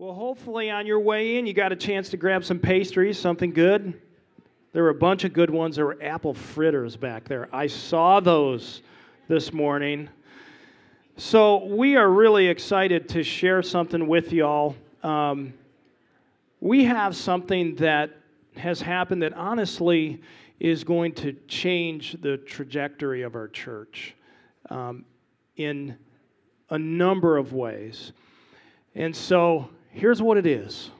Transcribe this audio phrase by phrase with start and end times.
[0.00, 3.52] Well, hopefully, on your way in, you got a chance to grab some pastries, something
[3.52, 4.00] good.
[4.72, 5.76] There were a bunch of good ones.
[5.76, 7.54] There were apple fritters back there.
[7.54, 8.80] I saw those
[9.28, 10.08] this morning.
[11.18, 14.74] So, we are really excited to share something with y'all.
[15.02, 15.52] Um,
[16.60, 18.16] we have something that
[18.56, 20.22] has happened that honestly
[20.58, 24.14] is going to change the trajectory of our church
[24.70, 25.04] um,
[25.56, 25.98] in
[26.70, 28.12] a number of ways.
[28.94, 30.90] And so, Here's what it is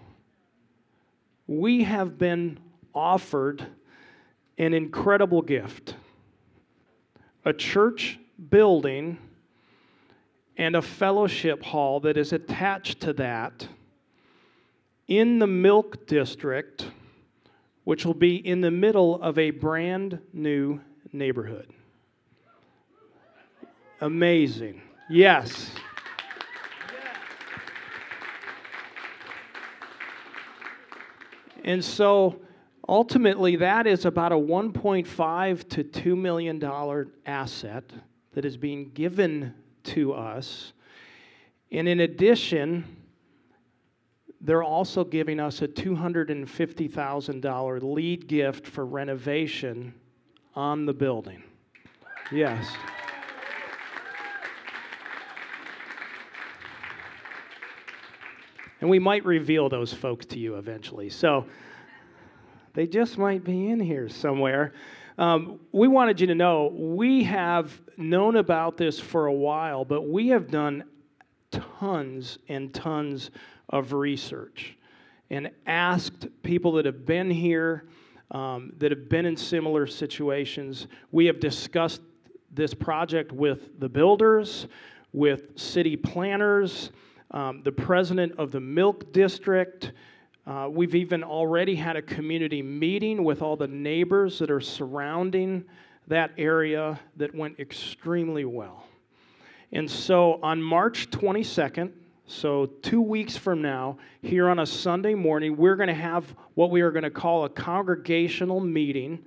[1.47, 2.59] we have been
[2.95, 3.67] offered
[4.59, 5.95] an incredible gift
[7.45, 8.19] a church
[8.51, 9.19] building
[10.57, 13.67] and a fellowship hall that is attached to that
[15.09, 16.87] in the Milk District,
[17.85, 20.81] which will be in the middle of a brand new
[21.13, 21.67] neighborhood.
[24.01, 24.83] Amazing.
[25.09, 25.71] Yes.
[31.65, 32.41] And so
[32.89, 37.85] ultimately, that is about a 1.5 to 2 million dollar asset
[38.33, 39.55] that is being given
[39.85, 40.73] to us.
[41.73, 42.85] And in addition,
[44.41, 49.95] they're also giving us a $250,000 lead gift for renovation
[50.55, 51.43] on the building.
[52.33, 52.67] Yes.
[58.81, 61.11] And we might reveal those folks to you eventually.
[61.11, 61.47] So
[62.73, 64.73] they just might be in here somewhere.
[65.19, 70.09] Um, we wanted you to know we have known about this for a while, but
[70.09, 70.85] we have done
[71.51, 73.31] tons and tons
[73.69, 74.77] of research
[75.29, 77.85] and asked people that have been here,
[78.31, 80.87] um, that have been in similar situations.
[81.13, 82.01] We have discussed
[82.53, 84.67] this project with the builders,
[85.13, 86.91] with city planners
[87.31, 89.93] um, the president of the milk district.
[90.47, 95.65] Uh, we've even already had a community meeting with all the neighbors that are surrounding
[96.09, 98.85] that area that went extremely well.
[99.73, 101.93] And so on March 22nd,
[102.27, 106.71] so two weeks from now, here on a Sunday morning, we're going to have what
[106.71, 109.25] we are going to call a congregational meeting,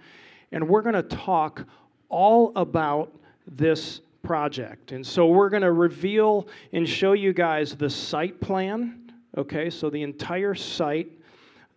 [0.51, 1.65] and we're going to talk
[2.09, 3.13] all about
[3.45, 4.91] this project.
[4.91, 9.69] And so we're going to reveal and show you guys the site plan, okay?
[9.69, 11.11] So the entire site,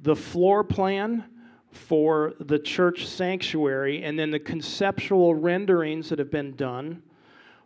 [0.01, 1.25] the floor plan
[1.71, 7.03] for the church sanctuary, and then the conceptual renderings that have been done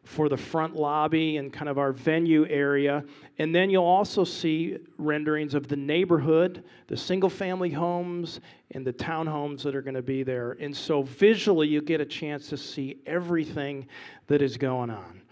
[0.05, 3.05] for the front lobby and kind of our venue area.
[3.39, 8.41] And then you'll also see renderings of the neighborhood, the single family homes,
[8.73, 10.53] and the townhomes that are going to be there.
[10.61, 13.87] And so visually, you get a chance to see everything
[14.27, 15.23] that is going on.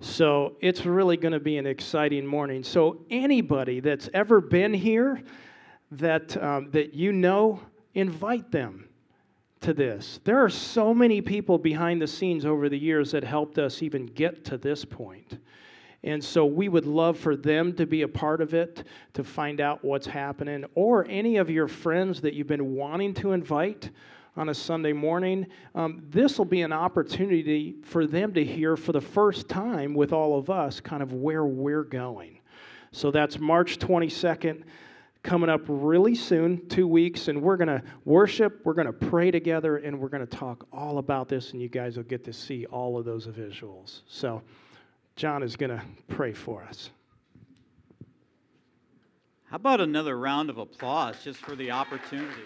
[0.00, 2.62] So it's really going to be an exciting morning.
[2.62, 5.22] So, anybody that's ever been here
[5.92, 7.60] that, um, that you know,
[7.94, 8.89] invite them
[9.60, 10.20] to this.
[10.24, 14.06] There are so many people behind the scenes over the years that helped us even
[14.06, 15.38] get to this point.
[16.02, 19.60] And so we would love for them to be a part of it, to find
[19.60, 23.90] out what's happening, or any of your friends that you've been wanting to invite
[24.34, 25.46] on a Sunday morning.
[25.74, 30.14] Um, this will be an opportunity for them to hear for the first time with
[30.14, 32.38] all of us kind of where we're going.
[32.92, 34.62] So that's March 22nd
[35.22, 39.30] coming up really soon, two weeks, and we're going to worship, we're going to pray
[39.30, 42.32] together, and we're going to talk all about this, and you guys will get to
[42.32, 44.00] see all of those visuals.
[44.06, 44.42] So,
[45.16, 46.90] John is going to pray for us.
[49.44, 52.42] How about another round of applause just for the opportunity?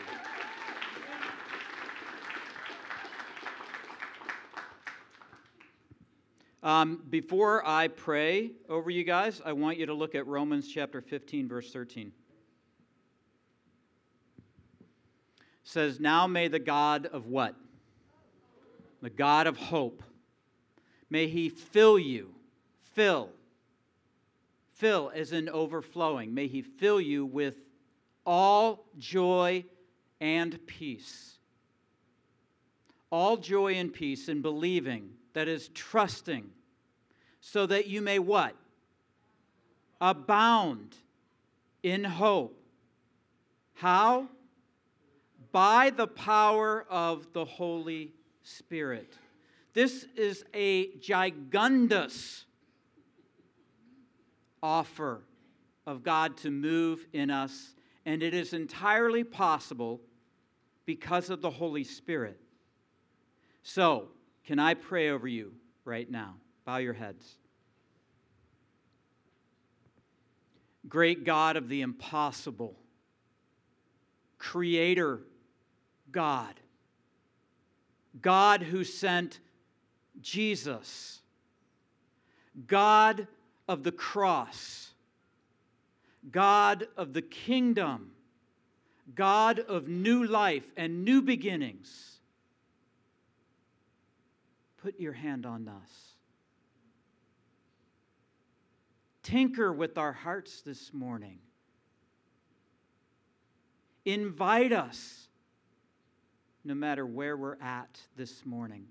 [6.63, 11.03] Um, before I pray over you guys, I want you to look at Romans chapter
[11.03, 12.11] 15, verse 13.
[15.65, 17.57] Says, Now may the God of what?
[19.03, 20.03] The God of hope.
[21.11, 22.35] May he fill you,
[22.95, 23.31] fill,
[24.77, 26.33] fill as in overflowing.
[26.33, 27.57] May he fill you with
[28.25, 29.65] all joy
[30.21, 31.39] and peace.
[33.11, 36.51] All joy and peace in believing, that is, trusting,
[37.41, 38.57] so that you may what?
[40.01, 40.97] Abound
[41.83, 42.59] in hope.
[43.75, 44.29] How?
[45.55, 48.13] By the power of the Holy
[48.43, 49.15] Spirit.
[49.73, 52.43] This is a gigundous
[54.61, 55.23] offer
[55.87, 60.01] of God to move in us, and it is entirely possible
[60.87, 62.41] because of the Holy Spirit.
[63.63, 64.09] So,
[64.45, 65.53] can I pray over you
[65.85, 66.35] right now?
[66.65, 67.37] Bow your heads.
[70.89, 72.77] great God of the impossible,
[74.39, 75.21] creator
[76.15, 76.55] God,
[78.23, 79.41] God who sent
[80.23, 81.21] Jesus,
[82.69, 83.27] God
[83.69, 84.93] of the cross,
[86.31, 88.13] God of the kingdom,
[89.15, 92.21] God of new life and new beginnings.
[94.79, 95.91] Put your hand on us.
[99.25, 101.39] Tinker with our hearts this morning.
[104.05, 105.24] Invite us,
[106.65, 108.87] no matter where we're at this morning,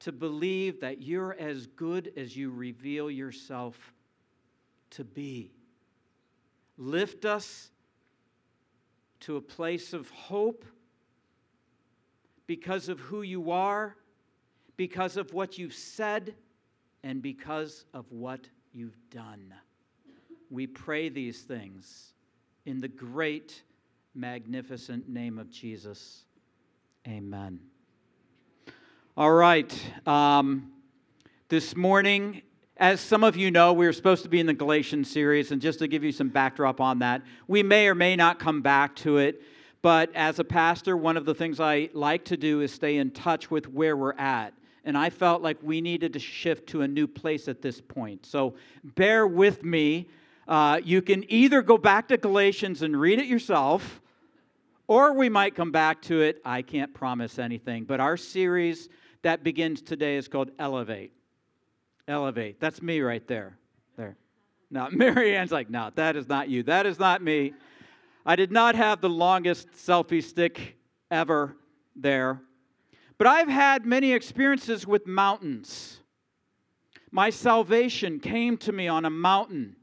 [0.00, 3.92] to believe that you're as good as you reveal yourself
[4.90, 5.50] to be.
[6.76, 7.70] Lift us
[9.20, 10.64] to a place of hope
[12.46, 13.96] because of who you are,
[14.76, 16.34] because of what you've said
[17.02, 19.52] and because of what you've done.
[20.50, 22.12] We pray these things
[22.64, 23.62] in the great,
[24.14, 26.24] magnificent name of Jesus.
[27.06, 27.60] Amen.
[29.16, 29.72] All right.
[30.06, 30.72] Um,
[31.48, 32.42] this morning,
[32.76, 35.60] as some of you know, we were supposed to be in the Galatians series, and
[35.60, 38.96] just to give you some backdrop on that, we may or may not come back
[38.96, 39.42] to it.
[39.82, 43.10] But as a pastor, one of the things I like to do is stay in
[43.10, 44.52] touch with where we're at
[44.88, 48.24] and I felt like we needed to shift to a new place at this point.
[48.24, 50.08] So bear with me.
[50.48, 54.00] Uh, you can either go back to Galatians and read it yourself,
[54.86, 56.40] or we might come back to it.
[56.42, 57.84] I can't promise anything.
[57.84, 58.88] But our series
[59.20, 61.12] that begins today is called Elevate.
[62.08, 62.58] Elevate.
[62.58, 63.58] That's me right there.
[63.98, 64.16] There.
[64.70, 66.62] Now, Marianne's like, no, that is not you.
[66.62, 67.52] That is not me.
[68.24, 70.78] I did not have the longest selfie stick
[71.10, 71.56] ever
[71.94, 72.40] there.
[73.18, 76.00] But I've had many experiences with mountains.
[77.10, 79.76] My salvation came to me on a mountain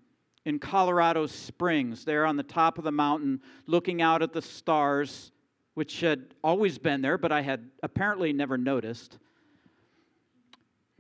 [0.45, 5.31] in Colorado Springs, there on the top of the mountain, looking out at the stars,
[5.74, 9.18] which had always been there, but I had apparently never noticed.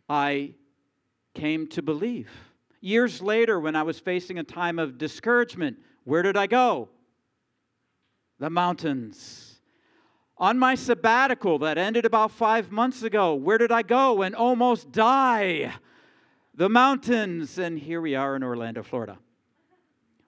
[0.09, 0.55] I
[1.33, 2.29] came to believe.
[2.81, 6.89] Years later, when I was facing a time of discouragement, where did I go?
[8.39, 9.59] The mountains.
[10.37, 14.91] On my sabbatical that ended about five months ago, where did I go and almost
[14.91, 15.73] die?
[16.53, 17.57] The mountains.
[17.57, 19.17] And here we are in Orlando, Florida,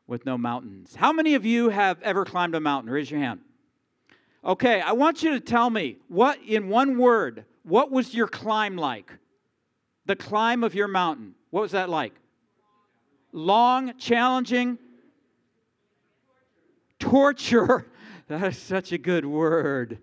[0.08, 0.96] with no mountains.
[0.96, 2.92] How many of you have ever climbed a mountain?
[2.92, 3.42] Raise your hand.
[4.44, 8.78] Okay, I want you to tell me what, in one word, what was your climb
[8.78, 9.12] like?
[10.06, 11.36] The climb of your mountain.
[11.50, 12.14] What was that like?
[13.34, 14.78] Long, challenging,
[17.00, 17.88] torture.
[18.30, 20.00] That is such a good word.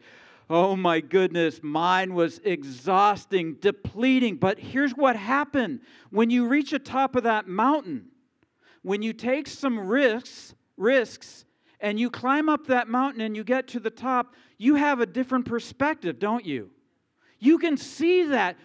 [0.49, 4.37] Oh my goodness, mine was exhausting, depleting.
[4.37, 8.07] But here's what happened when you reach the top of that mountain,
[8.85, 11.47] when you take some risks, risks,
[11.81, 15.07] and you climb up that mountain and you get to the top, you have a
[15.07, 16.71] different perspective, don't you?
[17.41, 18.57] You can see that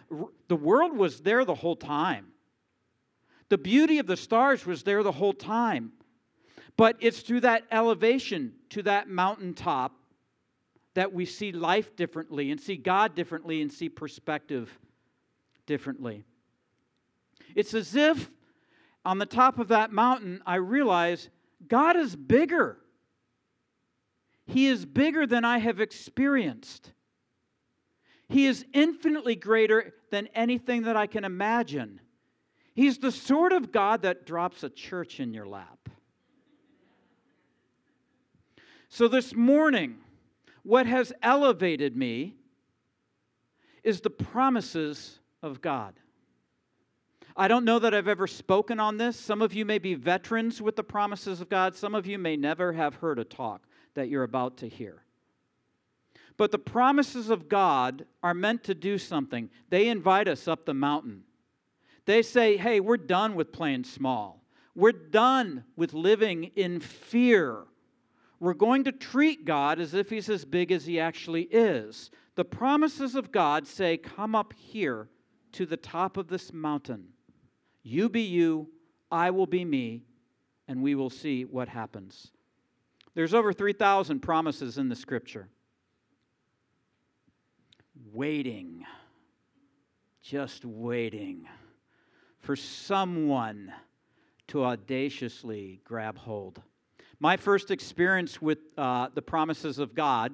[0.49, 2.27] the world was there the whole time.
[3.47, 5.93] The beauty of the stars was there the whole time.
[6.75, 9.95] But it's through that elevation to that mountaintop
[10.95, 14.77] that we see life differently and see God differently and see perspective
[15.65, 16.25] differently.
[17.55, 18.29] It's as if
[19.05, 21.29] on the top of that mountain, I realize
[21.67, 22.77] God is bigger.
[24.45, 26.91] He is bigger than I have experienced.
[28.27, 32.01] He is infinitely greater than anything that I can imagine.
[32.73, 35.89] He's the sort of God that drops a church in your lap.
[38.89, 39.97] So this morning,
[40.63, 42.35] what has elevated me
[43.83, 45.93] is the promises of God.
[47.39, 49.17] I don't know that I've ever spoken on this.
[49.17, 52.35] Some of you may be veterans with the promises of God, some of you may
[52.35, 53.65] never have heard a talk
[53.95, 55.03] that you're about to hear.
[56.37, 59.49] But the promises of God are meant to do something.
[59.69, 61.23] They invite us up the mountain.
[62.05, 64.43] They say, hey, we're done with playing small.
[64.75, 67.65] We're done with living in fear
[68.39, 72.09] we're going to treat God as if He's as big as He actually is.
[72.35, 75.09] The promises of God say, Come up here
[75.53, 77.09] to the top of this mountain.
[77.83, 78.69] You be you,
[79.11, 80.03] I will be me,
[80.67, 82.31] and we will see what happens.
[83.15, 85.49] There's over 3,000 promises in the scripture.
[88.13, 88.85] Waiting,
[90.21, 91.47] just waiting
[92.39, 93.73] for someone
[94.47, 96.61] to audaciously grab hold.
[97.19, 100.33] My first experience with uh, the promises of God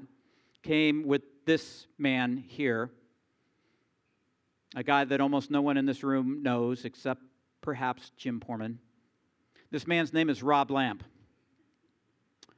[0.62, 2.92] came with this man here,
[4.76, 7.22] a guy that almost no one in this room knows except
[7.66, 8.78] perhaps Jim Porman.
[9.72, 11.00] This man's name is Rob Lamb.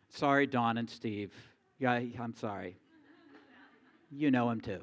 [0.10, 1.34] Sorry, Don and Steve.
[1.80, 2.78] Yeah, I'm sorry.
[4.12, 4.82] You know him too.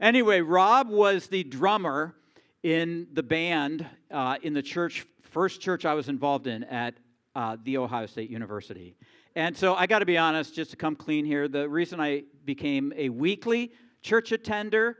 [0.00, 2.14] Anyway, Rob was the drummer
[2.62, 6.94] in the band uh, in the church, first church I was involved in at
[7.34, 8.96] uh, the Ohio State University.
[9.34, 12.22] And so I got to be honest, just to come clean here, the reason I
[12.44, 14.96] became a weekly church attender,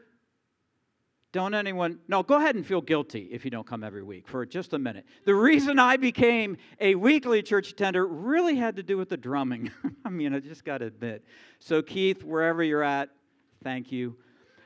[1.36, 4.44] don't anyone, no, go ahead and feel guilty if you don't come every week for
[4.46, 5.04] just a minute.
[5.26, 9.70] The reason I became a weekly church attender really had to do with the drumming.
[10.04, 11.24] I mean, I just got to admit.
[11.60, 13.10] So, Keith, wherever you're at,
[13.62, 14.16] thank you.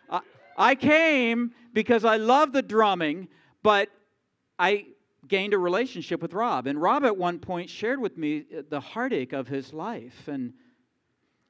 [0.09, 0.21] I,
[0.57, 3.29] I came because I love the drumming,
[3.63, 3.89] but
[4.59, 4.87] I
[5.27, 6.69] gained a relationship with Rob.
[6.69, 10.29] And Rob, at one point, shared with me uh, the heartache of his life.
[10.29, 10.53] And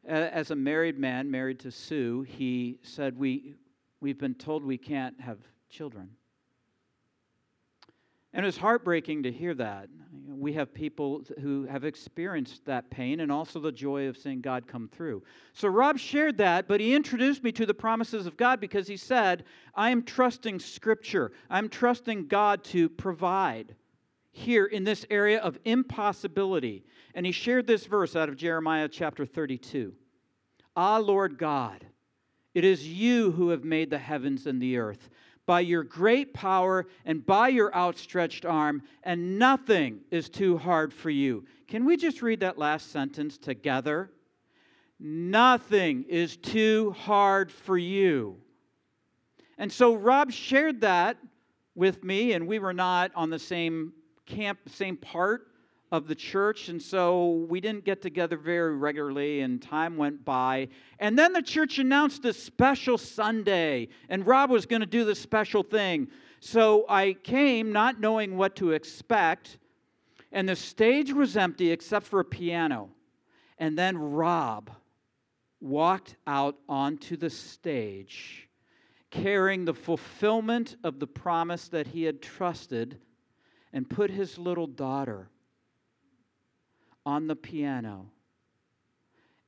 [0.06, 3.56] as a married man, married to Sue, he said, we,
[4.00, 5.38] We've been told we can't have
[5.68, 6.10] children.
[8.32, 9.88] And it's heartbreaking to hear that.
[10.26, 14.68] We have people who have experienced that pain and also the joy of seeing God
[14.68, 15.24] come through.
[15.52, 18.96] So Rob shared that, but he introduced me to the promises of God because he
[18.96, 21.32] said, I am trusting Scripture.
[21.50, 23.74] I'm trusting God to provide
[24.30, 26.84] here in this area of impossibility.
[27.14, 29.92] And he shared this verse out of Jeremiah chapter 32
[30.76, 31.84] Ah, Lord God,
[32.54, 35.08] it is you who have made the heavens and the earth
[35.46, 41.10] by your great power and by your outstretched arm, and nothing is too hard for
[41.10, 41.44] you.
[41.66, 44.12] Can we just read that last sentence together?
[45.00, 48.36] Nothing is too hard for you.
[49.58, 51.16] And so Rob shared that
[51.74, 53.92] with me, and we were not on the same
[54.26, 55.49] camp, same part
[55.92, 60.68] of the church, and so we didn't get together very regularly, and time went by.
[61.00, 65.20] And then the church announced a special Sunday, and Rob was going to do this
[65.20, 66.08] special thing.
[66.38, 69.58] So I came not knowing what to expect,
[70.30, 72.90] and the stage was empty except for a piano.
[73.58, 74.70] And then Rob
[75.60, 78.48] walked out onto the stage
[79.10, 83.00] carrying the fulfillment of the promise that he had trusted
[83.72, 85.28] and put his little daughter
[87.04, 88.10] on the piano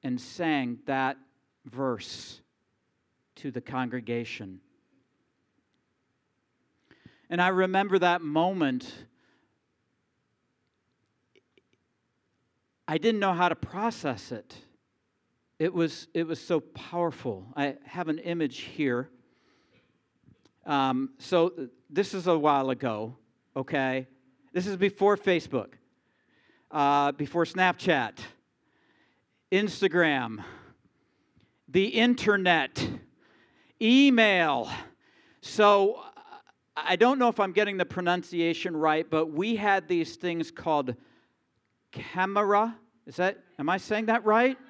[0.02, 1.16] and sang that
[1.64, 2.40] verse
[3.36, 4.60] to the congregation.
[7.30, 8.92] And I remember that moment.
[12.86, 14.54] I didn't know how to process it.
[15.58, 17.46] It was, it was so powerful.
[17.56, 19.08] I have an image here.
[20.66, 23.16] Um, so, this is a while ago,
[23.56, 24.06] okay?
[24.52, 25.74] This is before Facebook
[26.72, 28.14] uh, before Snapchat,
[29.52, 30.42] Instagram,
[31.68, 32.88] the internet,
[33.80, 34.70] email.
[35.42, 36.02] So
[36.74, 40.96] I don't know if I'm getting the pronunciation right, but we had these things called
[41.90, 42.74] camera.
[43.06, 44.56] Is that, am I saying that right?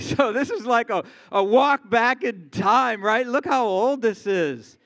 [0.00, 3.26] So this is like a, a walk back in time, right?
[3.26, 4.78] Look how old this is.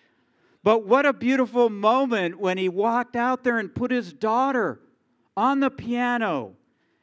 [0.65, 4.81] But what a beautiful moment when he walked out there and put his daughter
[5.37, 6.55] on the piano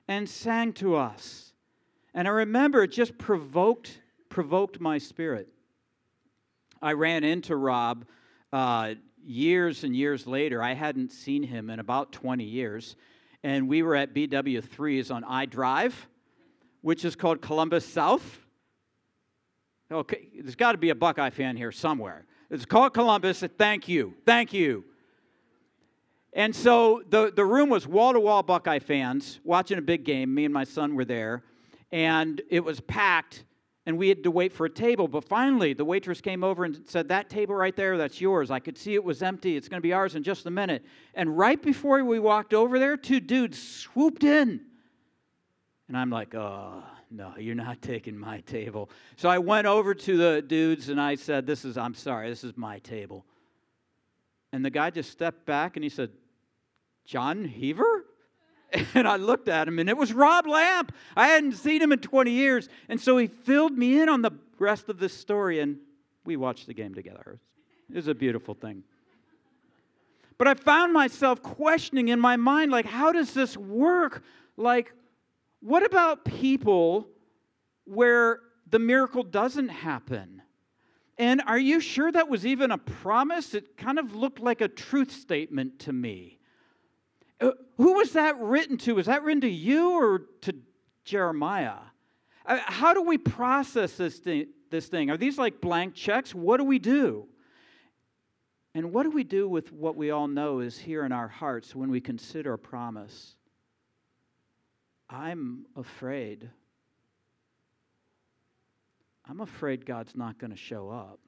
[0.08, 1.54] and sang to us.
[2.14, 5.48] And I remember it just provoked, provoked my spirit.
[6.82, 8.06] I ran into Rob
[8.52, 10.62] uh, years and years later.
[10.64, 12.96] I hadn't seen him in about 20 years.
[13.44, 16.08] And we were at BW3s on I Drive,
[16.82, 18.40] which is called Columbus South.
[19.92, 22.26] Okay, there's got to be a Buckeye fan here somewhere.
[22.50, 23.44] It's called Columbus.
[23.58, 24.14] Thank you.
[24.26, 24.84] Thank you.
[26.34, 30.34] And so the, the room was wall to wall Buckeye fans watching a big game.
[30.34, 31.44] Me and my son were there.
[31.92, 33.46] And it was packed,
[33.88, 35.08] and we had to wait for a table.
[35.08, 38.52] But finally, the waitress came over and said, That table right there, that's yours.
[38.52, 39.58] I could see it was empty.
[39.58, 40.86] It's going to be ours in just a minute.
[41.16, 44.62] And right before we walked over there, two dudes swooped in.
[45.88, 48.92] And I'm like, Oh, no, you're not taking my table.
[49.16, 52.44] So I went over to the dudes and I said, This is, I'm sorry, this
[52.44, 53.26] is my table.
[54.52, 56.12] And the guy just stepped back and he said,
[57.10, 58.06] John Heaver?
[58.94, 60.90] And I looked at him, and it was Rob Lamb.
[61.18, 62.70] I hadn't seen him in 20 years.
[62.88, 65.78] And so he filled me in on the rest of this story, and
[66.24, 67.40] we watched the game together.
[67.90, 68.84] It was a beautiful thing.
[70.38, 74.22] But I found myself questioning in my mind, like, how does this work?
[74.56, 74.94] Like,
[75.62, 77.08] what about people
[77.86, 80.44] where the miracle doesn't happen?
[81.18, 83.56] And are you sure that was even a promise?
[83.56, 86.39] It kind of looked like a truth statement to me.
[87.40, 88.96] Uh, who was that written to?
[88.96, 90.56] Was that written to you or to
[91.06, 91.78] Jeremiah?
[92.46, 95.10] Uh, how do we process this thing, this thing?
[95.10, 96.36] Are these like blank checks?
[96.36, 97.28] What do we do?
[98.76, 101.76] And what do we do with what we all know is here in our hearts
[101.76, 103.36] when we consider a promise?
[105.10, 106.50] I'm afraid.
[109.28, 111.20] I'm afraid God's not going to show up.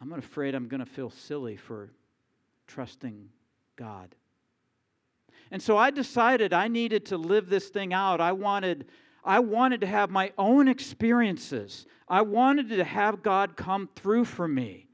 [0.00, 1.90] I'm afraid I'm going to feel silly for
[2.66, 3.28] trusting
[3.76, 4.14] God.
[5.50, 8.20] And so I decided I needed to live this thing out.
[8.20, 8.86] I wanted,
[9.24, 11.86] I wanted to have my own experiences.
[12.08, 14.88] I wanted to have God come through for me.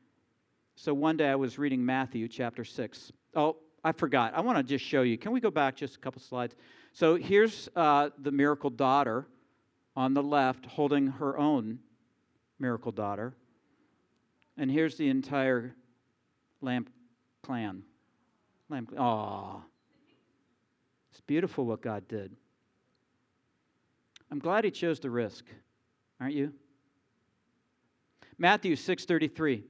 [0.75, 3.12] So one day I was reading Matthew chapter 6.
[3.35, 4.35] Oh, I forgot.
[4.35, 5.17] I want to just show you.
[5.17, 6.55] Can we go back just a couple slides?
[6.93, 9.27] So here's uh, the miracle daughter
[9.97, 11.79] on the left holding her own
[12.59, 13.35] miracle daughter.
[14.57, 15.75] And here's the entire
[16.61, 16.87] lamb
[17.43, 17.83] clan.
[18.69, 18.87] Lamb.
[21.11, 22.37] It's beautiful what God did.
[24.31, 25.45] I'm glad he chose the risk,
[26.21, 26.53] aren't you?
[28.39, 29.65] Matthew 6:33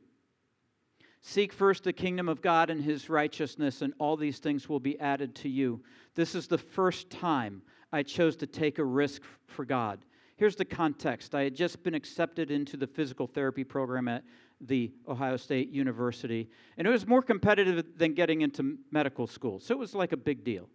[1.23, 4.99] Seek first the kingdom of God and his righteousness and all these things will be
[5.01, 5.83] added to you.
[6.15, 7.63] This is the first time
[7.93, 10.05] I chose to take a risk for God.
[10.37, 11.35] Here's the context.
[11.35, 14.25] I had just been accepted into the physical therapy program at
[14.61, 19.59] the Ohio State University, and it was more competitive than getting into medical school.
[19.61, 20.69] So it was like a big deal.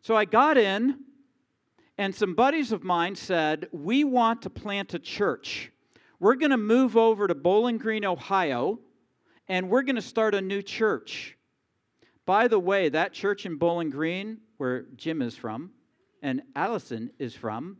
[0.00, 1.00] So I got in,
[1.98, 5.72] and some buddies of mine said, We want to plant a church.
[6.20, 8.78] We're going to move over to Bowling Green, Ohio,
[9.48, 11.36] and we're going to start a new church.
[12.24, 15.70] By the way, that church in Bowling Green, where Jim is from
[16.22, 17.76] and Allison is from,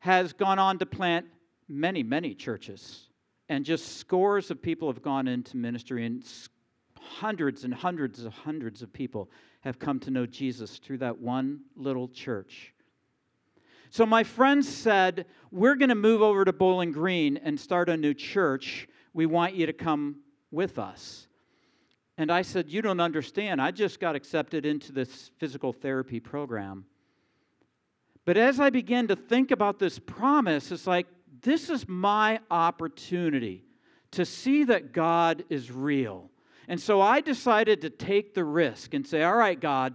[0.00, 1.26] has gone on to plant
[1.68, 3.08] many, many churches.
[3.48, 6.24] And just scores of people have gone into ministry, and
[6.98, 11.60] hundreds and hundreds of hundreds of people have come to know Jesus through that one
[11.76, 12.72] little church.
[13.90, 17.96] So my friends said, We're going to move over to Bowling Green and start a
[17.96, 18.88] new church.
[19.12, 20.16] We want you to come
[20.50, 21.28] with us.
[22.18, 23.60] And I said, You don't understand.
[23.60, 26.86] I just got accepted into this physical therapy program.
[28.24, 31.06] But as I began to think about this promise, it's like,
[31.44, 33.64] this is my opportunity
[34.12, 36.30] to see that God is real.
[36.68, 39.94] And so I decided to take the risk and say, All right, God,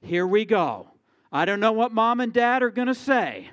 [0.00, 0.88] here we go.
[1.30, 3.50] I don't know what mom and dad are going to say,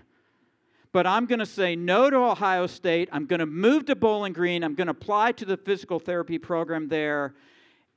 [0.92, 3.08] but I'm going to say no to Ohio State.
[3.12, 4.63] I'm going to move to Bowling Green.
[4.63, 7.36] I'm going to apply to the physical therapy program there.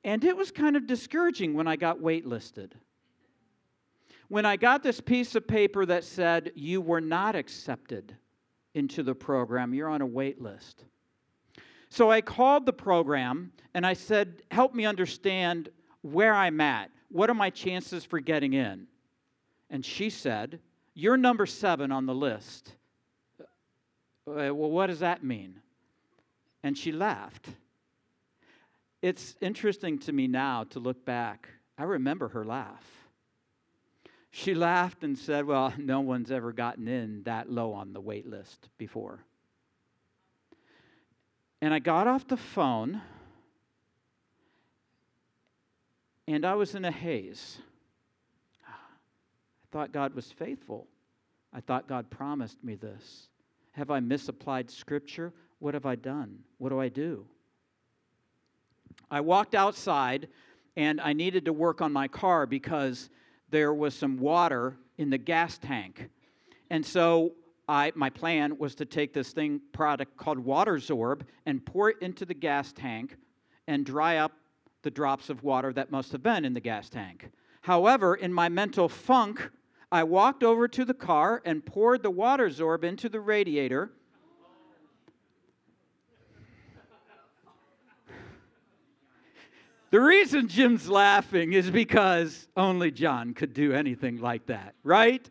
[0.05, 2.73] And it was kind of discouraging when I got waitlisted.
[4.29, 8.17] When I got this piece of paper that said, You were not accepted
[8.75, 10.85] into the program, you're on a wait list.
[11.89, 15.69] So I called the program and I said, Help me understand
[16.01, 16.91] where I'm at.
[17.11, 18.87] What are my chances for getting in?
[19.69, 20.61] And she said,
[20.95, 22.73] You're number seven on the list.
[23.41, 25.61] Uh, well, what does that mean?
[26.63, 27.49] And she laughed.
[29.03, 31.49] It's interesting to me now to look back.
[31.77, 33.02] I remember her laugh.
[34.35, 38.27] She laughed and said, Well, no one's ever gotten in that low on the wait
[38.27, 39.21] list before.
[41.61, 43.03] And I got off the phone
[46.27, 47.59] and I was in a haze.
[48.67, 48.73] I
[49.71, 50.89] thought God was faithful.
[51.53, 53.29] I thought God promised me this.
[53.73, 55.33] Have I misapplied scripture?
[55.59, 56.39] What have I done?
[56.57, 57.27] What do I do?
[59.11, 60.29] I walked outside
[60.75, 63.11] and I needed to work on my car because
[63.53, 66.09] there was some water in the gas tank.
[66.71, 67.35] And so
[67.69, 71.99] I, my plan was to take this thing product called Water WaterZorb and pour it
[72.01, 73.17] into the gas tank
[73.69, 74.33] and dry up
[74.83, 77.31] the drops of water that must have been in the gas tank.
[77.61, 79.51] However, in my mental funk,
[79.93, 83.93] I walked over to the car and poured the Water WaterZorb into the radiator.
[89.93, 95.29] The reason Jim's laughing is because only John could do anything like that, right?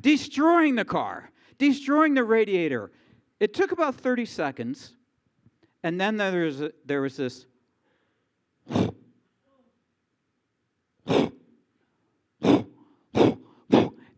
[0.00, 2.92] destroying the car, destroying the radiator.
[3.40, 4.92] It took about 30 seconds,
[5.82, 7.46] and then there was, a, there was this.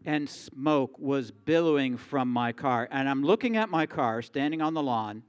[0.05, 2.89] and smoke was billowing from my car.
[2.91, 5.23] And I'm looking at my car standing on the lawn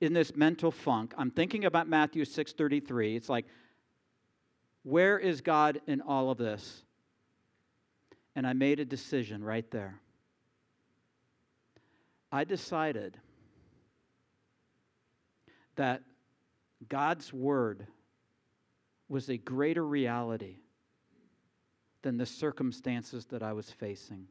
[0.00, 1.14] in this mental funk.
[1.16, 3.16] I'm thinking about Matthew 6:33.
[3.16, 3.46] It's like
[4.82, 6.84] where is God in all of this?
[8.36, 10.00] And I made a decision right there.
[12.30, 13.16] I decided
[15.74, 16.02] that
[16.88, 17.86] God's Word
[19.08, 20.58] was a greater reality
[22.02, 24.28] than the circumstances that I was facing.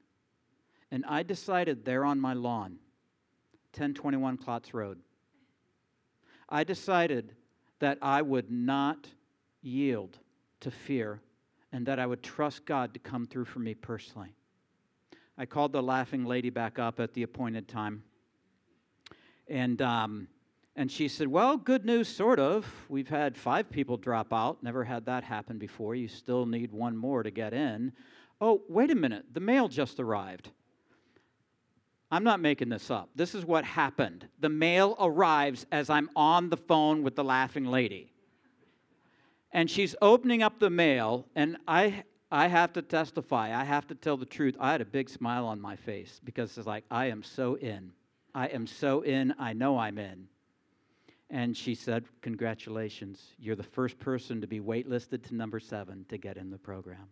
[0.91, 2.77] And I decided there on my lawn,
[3.73, 4.99] 1021 Klotz Road,
[6.55, 7.33] I decided
[7.79, 9.09] that I would not
[9.61, 10.17] yield
[10.61, 11.19] to fear
[11.73, 14.33] and that I would trust God to come through for me personally.
[15.37, 18.03] I called the laughing lady back up at the appointed time.
[19.49, 20.29] And, um,
[20.77, 22.65] and she said, Well, good news, sort of.
[22.87, 24.63] We've had five people drop out.
[24.63, 25.93] Never had that happen before.
[25.93, 27.91] You still need one more to get in.
[28.39, 29.25] Oh, wait a minute.
[29.33, 30.51] The mail just arrived.
[32.15, 33.09] I'm not making this up.
[33.13, 34.29] This is what happened.
[34.39, 38.13] The mail arrives as I'm on the phone with the laughing lady.
[39.51, 43.53] And she's opening up the mail, and I, I have to testify.
[43.53, 44.55] I have to tell the truth.
[44.61, 47.91] I had a big smile on my face because it's like, I am so in.
[48.33, 49.35] I am so in.
[49.37, 50.29] I know I'm in.
[51.29, 53.33] And she said, Congratulations.
[53.37, 57.09] You're the first person to be waitlisted to number seven to get in the program.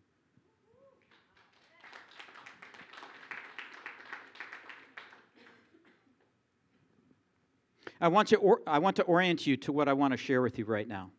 [8.01, 10.57] I want, or, I want to orient you to what I want to share with
[10.59, 11.11] you right now.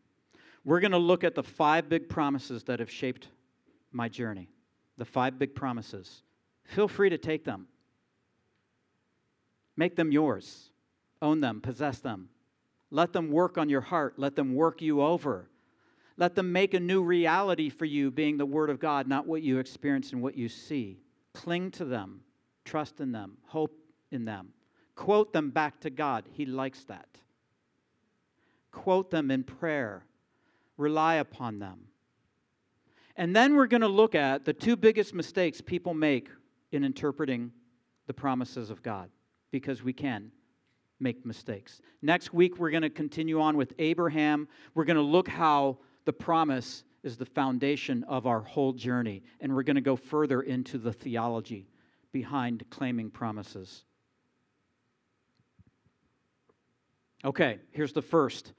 [0.64, 3.28] We're going to look at the five big promises that have shaped
[3.92, 4.48] my journey.
[4.96, 6.22] The five big promises.
[6.64, 7.66] Feel free to take them,
[9.76, 10.70] make them yours,
[11.20, 12.28] own them, possess them.
[12.90, 15.50] Let them work on your heart, let them work you over.
[16.16, 19.42] Let them make a new reality for you, being the Word of God, not what
[19.42, 21.00] you experience and what you see.
[21.32, 22.20] Cling to them,
[22.64, 23.76] trust in them, hope
[24.12, 24.52] in them.
[24.94, 26.24] Quote them back to God.
[26.32, 27.08] He likes that.
[28.70, 30.04] Quote them in prayer.
[30.76, 31.86] Rely upon them.
[33.16, 36.28] And then we're going to look at the two biggest mistakes people make
[36.72, 37.52] in interpreting
[38.06, 39.08] the promises of God,
[39.50, 40.32] because we can
[41.00, 41.80] make mistakes.
[42.02, 44.48] Next week, we're going to continue on with Abraham.
[44.74, 49.54] We're going to look how the promise is the foundation of our whole journey, and
[49.54, 51.68] we're going to go further into the theology
[52.12, 53.84] behind claiming promises.
[57.24, 58.52] Okay, here's the first.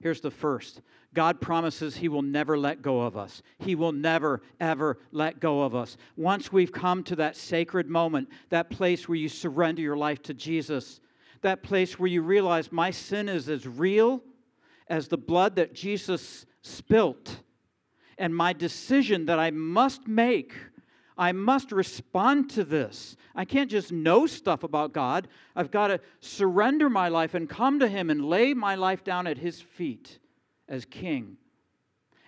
[0.00, 0.82] Here's the first
[1.14, 3.42] God promises He will never let go of us.
[3.58, 5.96] He will never, ever let go of us.
[6.16, 10.34] Once we've come to that sacred moment, that place where you surrender your life to
[10.34, 11.00] Jesus,
[11.40, 14.22] that place where you realize my sin is as real
[14.88, 17.42] as the blood that Jesus spilt,
[18.18, 20.54] and my decision that I must make
[21.18, 23.16] I must respond to this.
[23.34, 25.28] I can't just know stuff about God.
[25.54, 29.26] I've got to surrender my life and come to Him and lay my life down
[29.26, 30.18] at His feet
[30.68, 31.38] as King.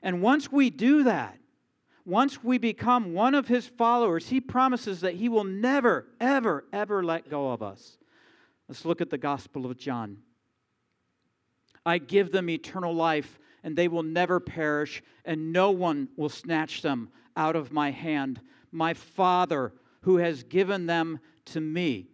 [0.03, 1.39] And once we do that,
[2.07, 7.05] once we become one of His followers, He promises that He will never, ever, ever
[7.05, 7.99] let go of us.
[8.69, 10.19] Let's look at the Gospel of John.
[11.85, 16.81] I give them eternal life, and they will never perish, and no one will snatch
[16.81, 18.41] them out of my hand
[18.73, 22.09] my Father who has given them to me.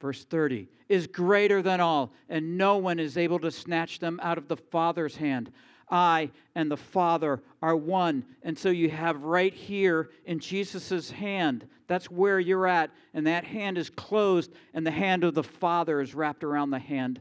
[0.00, 4.38] Verse 30 is greater than all, and no one is able to snatch them out
[4.38, 5.52] of the Father's hand.
[5.90, 8.24] I and the Father are one.
[8.42, 13.44] And so you have right here in Jesus' hand, that's where you're at, and that
[13.44, 17.20] hand is closed, and the hand of the Father is wrapped around the hand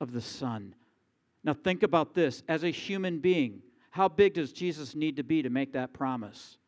[0.00, 0.74] of the Son.
[1.44, 5.42] Now think about this as a human being, how big does Jesus need to be
[5.42, 6.58] to make that promise?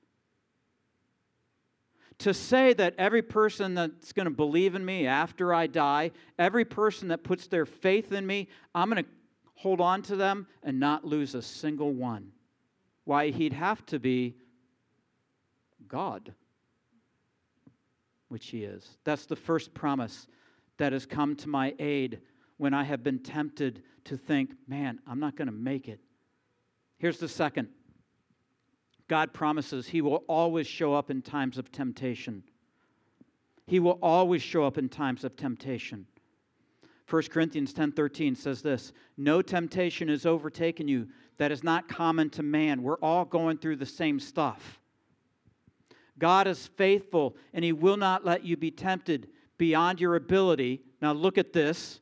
[2.18, 6.64] To say that every person that's going to believe in me after I die, every
[6.64, 9.10] person that puts their faith in me, I'm going to
[9.54, 12.32] hold on to them and not lose a single one.
[13.04, 14.36] Why, he'd have to be
[15.86, 16.34] God,
[18.28, 18.98] which he is.
[19.04, 20.26] That's the first promise
[20.76, 22.20] that has come to my aid
[22.56, 26.00] when I have been tempted to think, man, I'm not going to make it.
[26.98, 27.68] Here's the second
[29.08, 32.44] God promises He will always show up in times of temptation.
[33.66, 36.06] He will always show up in times of temptation.
[37.06, 42.42] 1 Corinthians 10:13 says this, "No temptation has overtaken you that is not common to
[42.42, 42.82] man.
[42.82, 44.80] We're all going through the same stuff."
[46.18, 50.82] God is faithful and he will not let you be tempted beyond your ability.
[51.00, 52.00] Now look at this.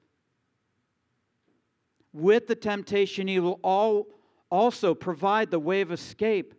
[2.13, 4.09] With the temptation he will all
[4.51, 6.55] also provide the way of escape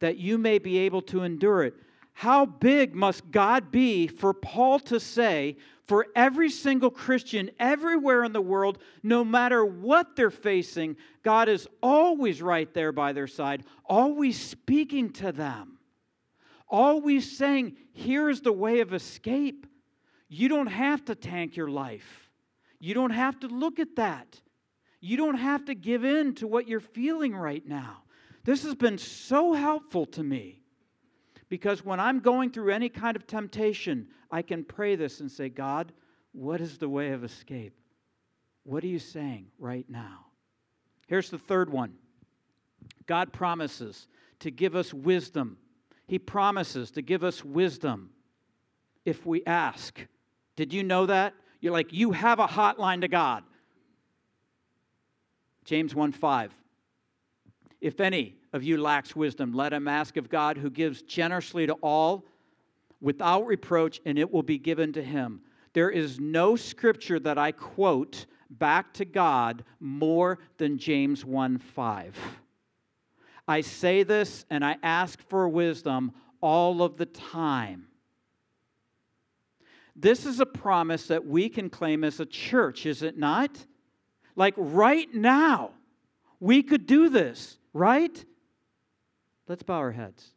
[0.00, 1.74] that you may be able to endure it.
[2.12, 8.32] How big must God be for Paul to say, for every single Christian everywhere in
[8.32, 13.64] the world, no matter what they're facing, God is always right there by their side,
[13.86, 15.78] always speaking to them,
[16.68, 19.66] always saying, Here's the way of escape.
[20.28, 22.30] You don't have to tank your life,
[22.78, 24.40] you don't have to look at that.
[25.00, 28.02] You don't have to give in to what you're feeling right now.
[28.44, 30.62] This has been so helpful to me
[31.48, 35.48] because when I'm going through any kind of temptation, I can pray this and say,
[35.48, 35.92] God,
[36.32, 37.74] what is the way of escape?
[38.62, 40.26] What are you saying right now?
[41.06, 41.94] Here's the third one
[43.06, 44.06] God promises
[44.38, 45.58] to give us wisdom.
[46.06, 48.10] He promises to give us wisdom
[49.04, 50.06] if we ask.
[50.56, 51.34] Did you know that?
[51.60, 53.44] You're like, you have a hotline to God.
[55.64, 56.54] James 1 5.
[57.80, 61.74] If any of you lacks wisdom, let him ask of God, who gives generously to
[61.74, 62.26] all
[63.00, 65.40] without reproach, and it will be given to him.
[65.72, 72.16] There is no scripture that I quote back to God more than James 1 5.
[73.46, 77.86] I say this and I ask for wisdom all of the time.
[79.96, 83.66] This is a promise that we can claim as a church, is it not?
[84.36, 85.72] Like right now,
[86.38, 88.24] we could do this, right?
[89.48, 90.32] Let's bow our heads.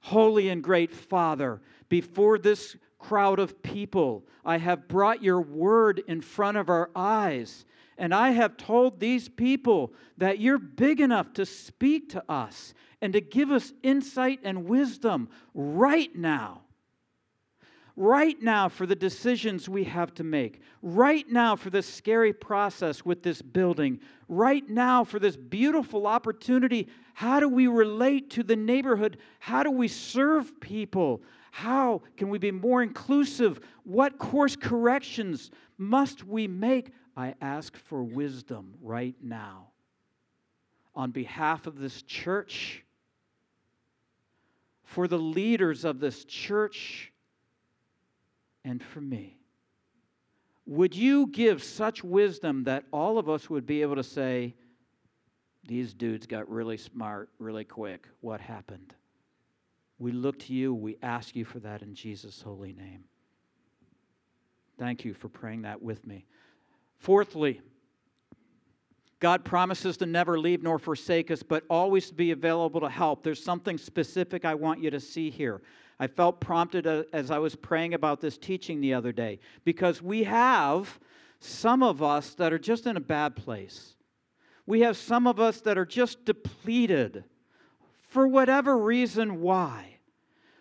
[0.00, 6.20] Holy and great Father, before this crowd of people, I have brought your word in
[6.20, 7.64] front of our eyes.
[7.96, 13.12] And I have told these people that you're big enough to speak to us and
[13.12, 16.62] to give us insight and wisdom right now
[17.98, 23.04] right now for the decisions we have to make, right now for this scary process
[23.04, 26.86] with this building, right now for this beautiful opportunity.
[27.12, 29.18] How do we relate to the neighborhood?
[29.40, 31.22] How do we serve people?
[31.50, 33.58] How can we be more inclusive?
[33.82, 36.92] What course corrections must we make?
[37.16, 39.70] I ask for wisdom right now.
[40.94, 42.84] On behalf of this church,
[44.84, 47.12] for the leaders of this church,
[48.68, 49.38] and for me.
[50.66, 54.54] Would you give such wisdom that all of us would be able to say,
[55.66, 58.06] These dudes got really smart really quick.
[58.20, 58.94] What happened?
[59.98, 60.74] We look to you.
[60.74, 63.04] We ask you for that in Jesus' holy name.
[64.78, 66.26] Thank you for praying that with me.
[66.98, 67.62] Fourthly,
[69.18, 73.24] God promises to never leave nor forsake us, but always to be available to help.
[73.24, 75.62] There's something specific I want you to see here.
[76.00, 80.24] I felt prompted as I was praying about this teaching the other day because we
[80.24, 81.00] have
[81.40, 83.94] some of us that are just in a bad place.
[84.66, 87.24] We have some of us that are just depleted
[88.08, 89.96] for whatever reason why.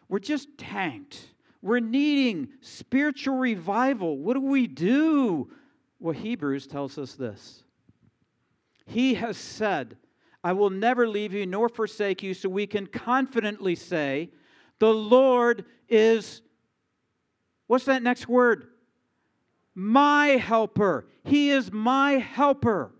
[0.09, 1.19] We're just tanked.
[1.61, 4.17] We're needing spiritual revival.
[4.17, 5.49] What do we do?
[5.99, 7.63] Well, Hebrews tells us this.
[8.85, 9.97] He has said,
[10.43, 14.29] I will never leave you nor forsake you, so we can confidently say,
[14.79, 16.41] the Lord is,
[17.67, 18.67] what's that next word?
[19.73, 21.07] My helper.
[21.23, 22.91] He is my helper.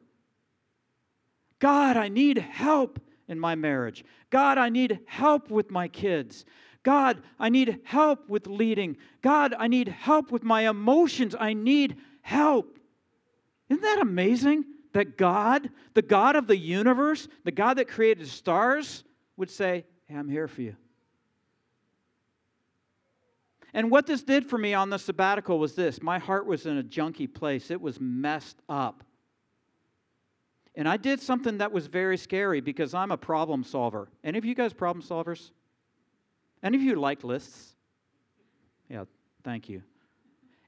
[1.60, 4.06] God, I need help in my marriage.
[4.30, 6.46] God, I need help with my kids.
[6.84, 8.98] God, I need help with leading.
[9.22, 11.36] God, I need help with my emotions.
[11.38, 12.80] I need help.
[13.70, 14.66] Isn't that amazing?
[14.94, 19.04] That God, the God of the universe, the God that created stars,
[19.36, 20.76] would say, Hey, I'm here for you.
[23.78, 26.80] And what this did for me on the sabbatical was this my heart was in
[26.80, 29.04] a junky place, it was messed up.
[30.74, 34.10] And I did something that was very scary because I'm a problem solver.
[34.24, 35.52] Any of you guys problem solvers?
[36.64, 37.76] Any of you like lists?
[38.90, 39.04] Yeah,
[39.44, 39.84] thank you.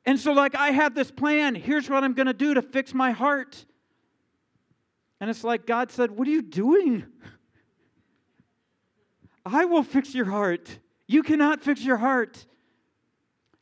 [0.06, 1.56] And so, like, I have this plan.
[1.56, 3.66] Here's what I'm going to do to fix my heart.
[5.20, 7.08] And it's like God said, What are you doing?
[9.48, 10.78] I will fix your heart.
[11.08, 12.46] You cannot fix your heart.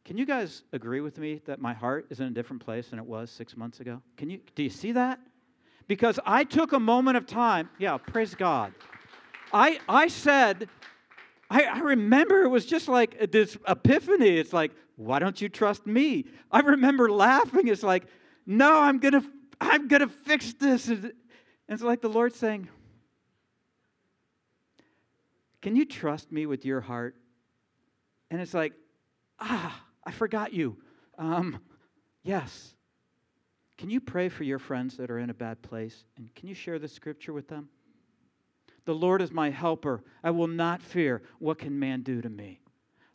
[0.08, 2.98] Can you guys agree with me that my heart is in a different place than
[2.98, 4.02] it was six months ago?
[4.16, 5.20] Can you, do you see that?
[5.86, 7.70] Because I took a moment of time.
[7.78, 8.74] Yeah, praise God.
[9.52, 10.70] I, I said,
[11.50, 14.38] I, I remember it was just like this epiphany.
[14.38, 16.24] It's like, why don't you trust me?
[16.50, 17.68] I remember laughing.
[17.68, 18.06] It's like,
[18.46, 19.24] no, I'm gonna,
[19.60, 20.88] I'm gonna fix this.
[20.88, 21.12] And
[21.68, 22.70] it's like the Lord saying,
[25.62, 27.18] Can you trust me with your heart?
[28.32, 28.72] And it's like,
[29.40, 30.78] ah, I forgot you.
[31.18, 31.60] Um,
[32.24, 32.74] yes.
[33.78, 36.06] Can you pray for your friends that are in a bad place?
[36.18, 37.68] And can you share the scripture with them?
[38.86, 40.02] The Lord is my helper.
[40.24, 41.24] I will not fear.
[41.40, 42.62] What can man do to me?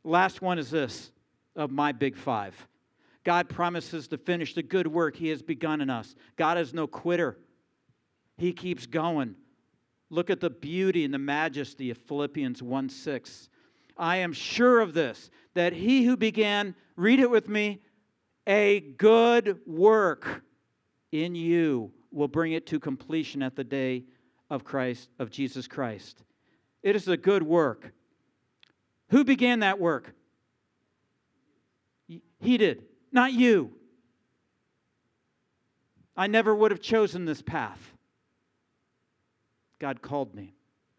[0.04, 1.12] Last one is this
[1.56, 2.68] of my big five.
[3.24, 6.14] God promises to finish the good work He has begun in us.
[6.36, 7.38] God is no quitter,
[8.36, 9.36] He keeps going.
[10.10, 13.48] Look at the beauty and the majesty of Philippians 1 6.
[13.96, 17.80] I am sure of this, that he who began, read it with me,
[18.46, 20.42] a good work
[21.12, 24.04] in you will bring it to completion at the day
[24.50, 26.24] of Christ, of Jesus Christ.
[26.82, 27.92] It is a good work.
[29.10, 30.14] Who began that work?
[32.40, 33.72] He did, not you.
[36.16, 37.92] I never would have chosen this path.
[39.78, 40.54] God called me,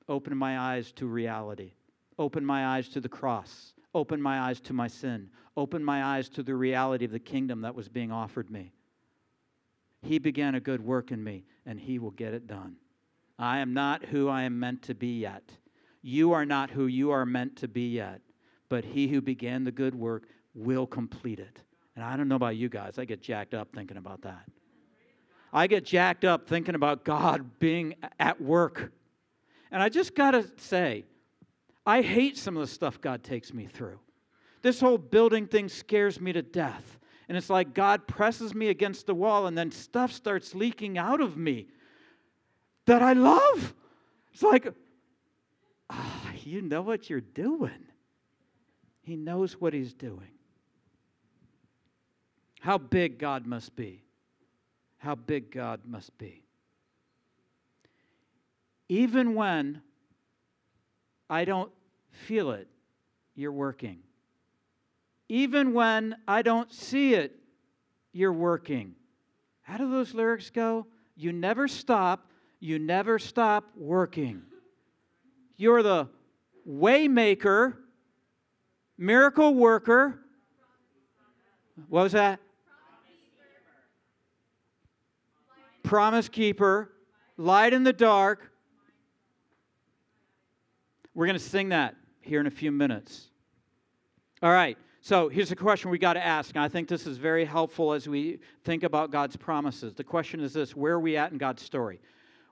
[0.09, 1.73] opened my eyes to reality,
[2.17, 6.29] opened my eyes to the cross, Open my eyes to my sin, Open my eyes
[6.29, 8.73] to the reality of the kingdom that was being offered me.
[10.01, 12.75] He began a good work in me, and He will get it done.
[13.37, 15.43] I am not who I am meant to be yet.
[16.01, 18.21] You are not who you are meant to be yet,
[18.67, 21.59] but He who began the good work will complete it.
[21.95, 24.49] And I don't know about you guys, I get jacked up thinking about that.
[25.53, 28.91] I get jacked up thinking about God being at work.
[29.71, 31.05] And I just got to say,
[31.85, 33.99] I hate some of the stuff God takes me through.
[34.61, 36.99] This whole building thing scares me to death.
[37.27, 41.21] And it's like God presses me against the wall, and then stuff starts leaking out
[41.21, 41.67] of me
[42.85, 43.73] that I love.
[44.33, 44.73] It's like,
[45.89, 47.87] ah, you know what you're doing.
[49.01, 50.31] He knows what he's doing.
[52.61, 54.03] How big God must be.
[54.97, 56.43] How big God must be.
[58.87, 59.81] Even when
[61.33, 61.71] I don't
[62.11, 62.67] feel it,
[63.33, 64.01] you're working.
[65.29, 67.35] Even when I don't see it,
[68.11, 68.93] you're working.
[69.63, 70.85] How do those lyrics go?
[71.15, 74.43] You never stop, you never stop working.
[75.57, 76.07] You're the
[76.69, 77.77] waymaker,
[78.95, 80.19] miracle worker.
[81.89, 82.39] What was that?
[85.81, 86.91] Promise keeper,
[87.37, 88.52] light in the dark.
[91.15, 93.29] We're going to sing that here in a few minutes.
[94.41, 94.77] All right.
[95.01, 97.91] So here's a question we got to ask, and I think this is very helpful
[97.91, 99.93] as we think about God's promises.
[99.93, 101.99] The question is this Where are we at in God's story?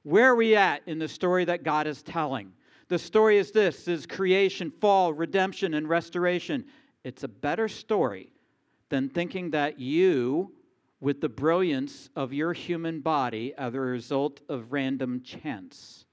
[0.04, 2.52] Where are we at in the story that God is telling?
[2.90, 6.66] The story is this is creation, fall, redemption, and restoration.
[7.06, 8.34] It's a better story
[8.90, 10.52] than thinking that you,
[11.00, 16.06] with the brilliance of your human body, are the result of random chance.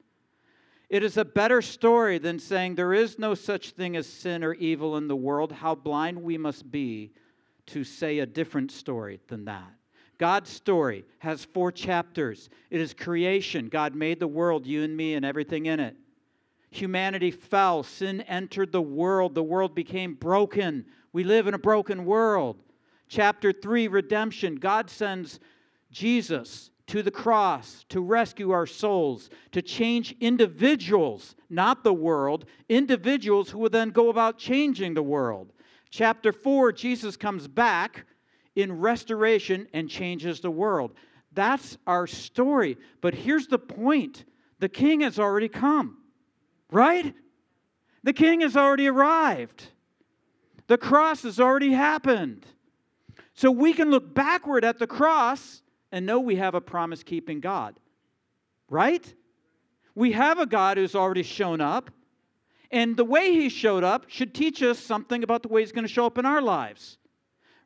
[0.88, 4.54] It is a better story than saying there is no such thing as sin or
[4.54, 5.52] evil in the world.
[5.52, 7.12] How blind we must be
[7.66, 9.70] to say a different story than that.
[10.16, 12.48] God's story has four chapters.
[12.70, 13.68] It is creation.
[13.68, 15.96] God made the world, you and me, and everything in it.
[16.70, 17.82] Humanity fell.
[17.82, 19.34] Sin entered the world.
[19.34, 20.86] The world became broken.
[21.12, 22.56] We live in a broken world.
[23.08, 24.56] Chapter 3, redemption.
[24.56, 25.38] God sends
[25.90, 33.50] Jesus to the cross to rescue our souls, to change individuals, not the world, individuals
[33.50, 35.52] who will then go about changing the world.
[35.90, 38.06] Chapter 4, Jesus comes back
[38.56, 40.92] in restoration and changes the world.
[41.32, 42.76] That's our story.
[43.00, 44.24] But here's the point
[44.58, 45.98] the king has already come,
[46.70, 47.14] right?
[48.02, 49.68] The king has already arrived.
[50.68, 52.46] The cross has already happened.
[53.34, 57.40] So we can look backward at the cross and know we have a promise keeping
[57.40, 57.78] God.
[58.68, 59.14] Right?
[59.94, 61.90] We have a God who's already shown up,
[62.70, 65.86] and the way he showed up should teach us something about the way he's going
[65.86, 66.98] to show up in our lives.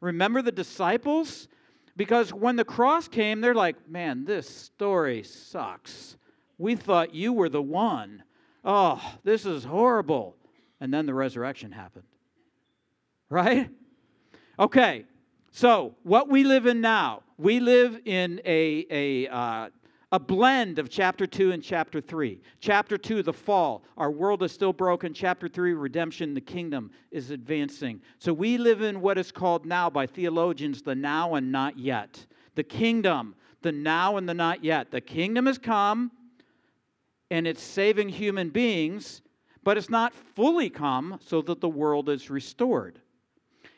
[0.01, 1.49] Remember the disciples?
[1.97, 6.17] Because when the cross came, they're like, man, this story sucks.
[6.57, 8.23] We thought you were the one.
[8.65, 10.37] Oh, this is horrible.
[10.81, 12.07] And then the resurrection happened.
[13.29, 13.69] Right?
[14.59, 15.05] Okay,
[15.55, 19.68] so, what we live in now, we live in a, a, uh,
[20.12, 22.40] a blend of chapter 2 and chapter 3.
[22.61, 23.83] Chapter 2, the fall.
[23.96, 25.12] Our world is still broken.
[25.12, 28.00] Chapter 3, redemption, the kingdom is advancing.
[28.18, 32.24] So, we live in what is called now by theologians the now and not yet.
[32.55, 34.92] The kingdom, the now and the not yet.
[34.92, 36.12] The kingdom has come
[37.31, 39.22] and it's saving human beings,
[39.64, 43.00] but it's not fully come so that the world is restored.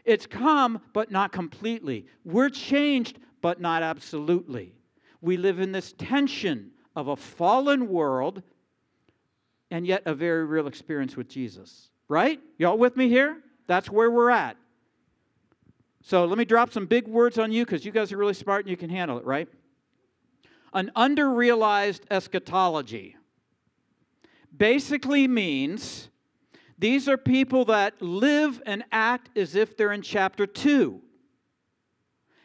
[0.04, 2.06] It's come, but not completely.
[2.24, 4.74] We're changed, but not absolutely.
[5.20, 8.42] We live in this tension of a fallen world
[9.70, 11.90] and yet a very real experience with Jesus.
[12.08, 12.40] Right?
[12.56, 13.36] Y'all with me here?
[13.66, 14.56] That's where we're at.
[16.00, 18.62] So let me drop some big words on you because you guys are really smart
[18.64, 19.46] and you can handle it, right?
[20.72, 23.14] An underrealized eschatology
[24.56, 26.08] basically means
[26.78, 31.02] these are people that live and act as if they're in chapter 2,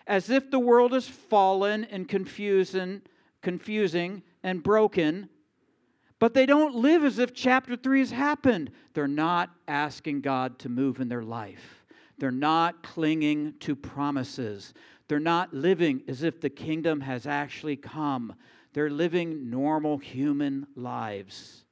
[0.10, 3.02] as if the world is fallen and confusing,
[3.44, 5.30] confusing and broken,
[6.18, 8.72] but they don't live as if chapter 3 has happened.
[8.94, 11.86] They're not asking God to move in their life.
[12.18, 14.74] They're not clinging to promises.
[15.08, 18.34] They're not living as if the kingdom has actually come.
[18.74, 21.64] They're living normal human lives.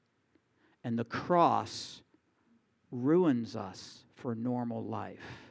[0.84, 2.02] And the cross
[2.92, 5.47] ruins us for normal life.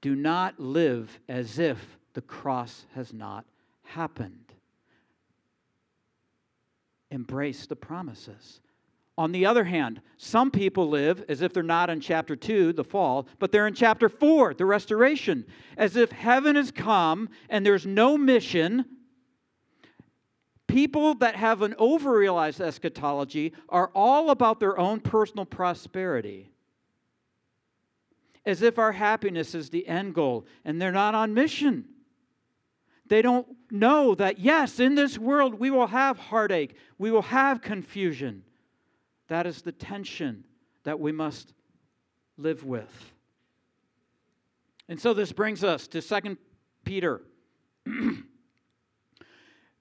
[0.00, 3.44] Do not live as if the cross has not
[3.82, 4.52] happened.
[7.10, 8.60] Embrace the promises.
[9.18, 12.84] On the other hand, some people live as if they're not in chapter 2, the
[12.84, 15.44] fall, but they're in chapter 4, the restoration,
[15.76, 18.86] as if heaven has come and there's no mission.
[20.66, 26.50] People that have an overrealized eschatology are all about their own personal prosperity,
[28.46, 31.84] as if our happiness is the end goal, and they're not on mission.
[33.06, 37.60] They don't know that, yes, in this world we will have heartache, we will have
[37.60, 38.44] confusion.
[39.28, 40.46] That is the tension
[40.84, 41.52] that we must
[42.36, 43.12] live with.
[44.88, 46.36] And so this brings us to 2
[46.84, 47.22] Peter.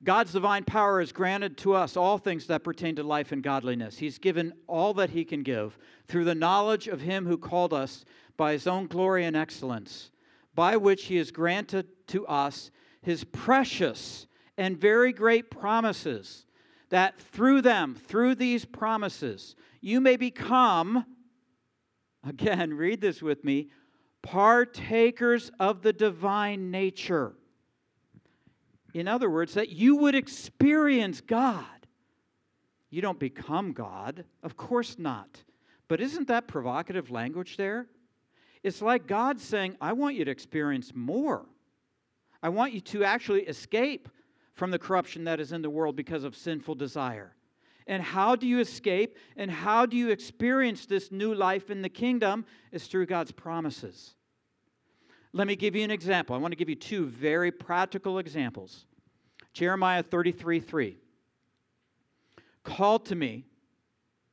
[0.04, 3.98] God's divine power has granted to us all things that pertain to life and godliness.
[3.98, 8.06] He's given all that He can give through the knowledge of Him who called us
[8.40, 10.10] by His own glory and excellence,
[10.56, 12.72] by which He has granted to us
[13.02, 14.28] his precious
[14.58, 16.46] and very great promises,
[16.90, 21.06] that through them, through these promises, you may become,
[22.28, 23.70] again, read this with me,
[24.22, 27.36] partakers of the divine nature.
[28.94, 31.66] In other words, that you would experience God.
[32.90, 35.44] You don't become God, of course not.
[35.88, 37.88] But isn't that provocative language there?
[38.64, 41.46] It's like God saying, I want you to experience more.
[42.42, 44.10] I want you to actually escape
[44.54, 47.36] from the corruption that is in the world because of sinful desire.
[47.88, 51.90] And how do you escape and how do you experience this new life in the
[51.90, 54.16] kingdom is through God's promises.
[55.32, 56.36] Let me give you an example.
[56.36, 58.86] I want to give you two very practical examples.
[59.54, 60.98] Jeremiah 33 3.
[62.64, 63.46] Call to me,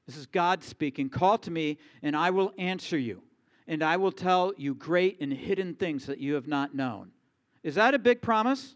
[0.06, 3.22] this is God speaking, call to me, and I will answer you,
[3.68, 7.10] and I will tell you great and hidden things that you have not known.
[7.62, 8.74] Is that a big promise?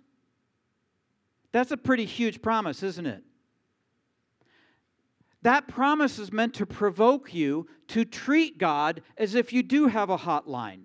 [1.53, 3.23] That's a pretty huge promise, isn't it?
[5.43, 10.11] That promise is meant to provoke you to treat God as if you do have
[10.11, 10.83] a hotline,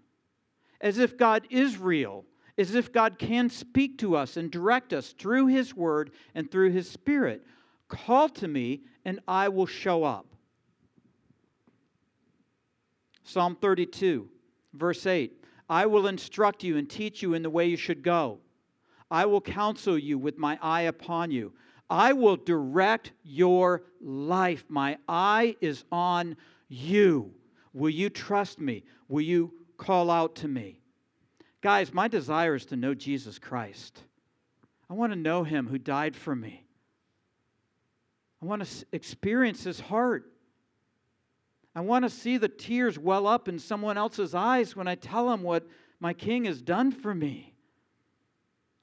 [0.80, 2.26] as if God is real,
[2.58, 6.72] as if God can speak to us and direct us through His Word and through
[6.72, 7.46] His Spirit.
[7.90, 10.35] Call to me, and I will show up.
[13.26, 14.30] Psalm 32,
[14.74, 18.40] verse 8 I will instruct you and teach you in the way you should go.
[19.10, 21.54] I will counsel you with my eye upon you.
[21.90, 24.64] I will direct your life.
[24.70, 27.34] My eye is on you.
[27.74, 28.84] Will you trust me?
[29.08, 30.80] Will you call out to me?
[31.62, 34.02] Guys, my desire is to know Jesus Christ.
[34.90, 36.64] I want to know him who died for me.
[38.42, 40.32] I want to experience his heart.
[41.76, 45.30] I want to see the tears well up in someone else's eyes when I tell
[45.30, 45.68] them what
[46.00, 47.54] my king has done for me.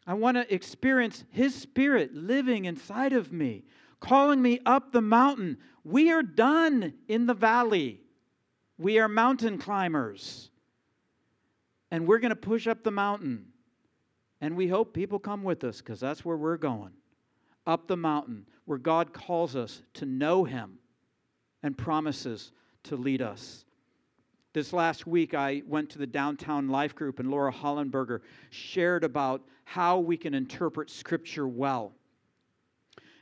[0.07, 3.65] I want to experience his spirit living inside of me,
[3.99, 5.59] calling me up the mountain.
[5.85, 8.01] We are done in the valley.
[8.77, 10.51] We are mountain climbers.
[11.91, 13.47] And we're going to push up the mountain.
[14.41, 16.93] And we hope people come with us because that's where we're going.
[17.67, 20.79] Up the mountain where God calls us to know him
[21.63, 22.51] and promises
[22.85, 23.65] to lead us.
[24.53, 28.21] This last week, I went to the Downtown Life Group, and Laura Hollenberger
[28.51, 31.93] shared about how we can interpret Scripture well.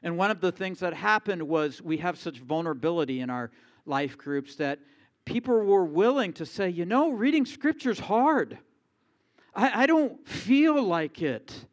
[0.02, 3.50] And one of the things that happened was we have such vulnerability in our
[3.86, 4.80] life groups that
[5.24, 8.58] people were willing to say, you know, reading Scripture is hard.
[9.54, 11.66] I, I don't feel like it.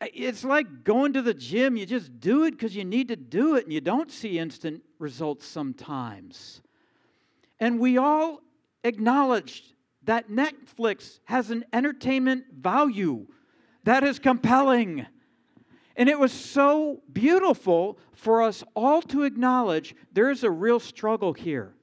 [0.00, 1.76] It's like going to the gym.
[1.76, 4.82] You just do it because you need to do it, and you don't see instant
[4.98, 6.62] results sometimes.
[7.58, 8.40] And we all
[8.82, 9.74] acknowledged
[10.04, 13.26] that Netflix has an entertainment value
[13.84, 15.06] that is compelling.
[15.96, 21.34] And it was so beautiful for us all to acknowledge there is a real struggle
[21.34, 21.74] here.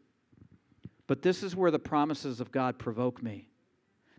[1.05, 3.47] But this is where the promises of God provoke me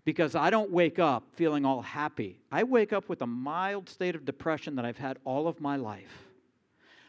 [0.08, 2.40] because I don't wake up feeling all happy.
[2.50, 5.76] I wake up with a mild state of depression that I've had all of my
[5.76, 6.28] life.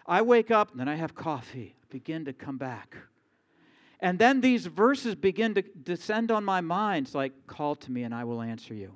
[0.06, 2.98] I wake up and then I have coffee, begin to come back.
[4.02, 7.06] And then these verses begin to descend on my mind.
[7.06, 8.92] It's like, call to me and I will answer you.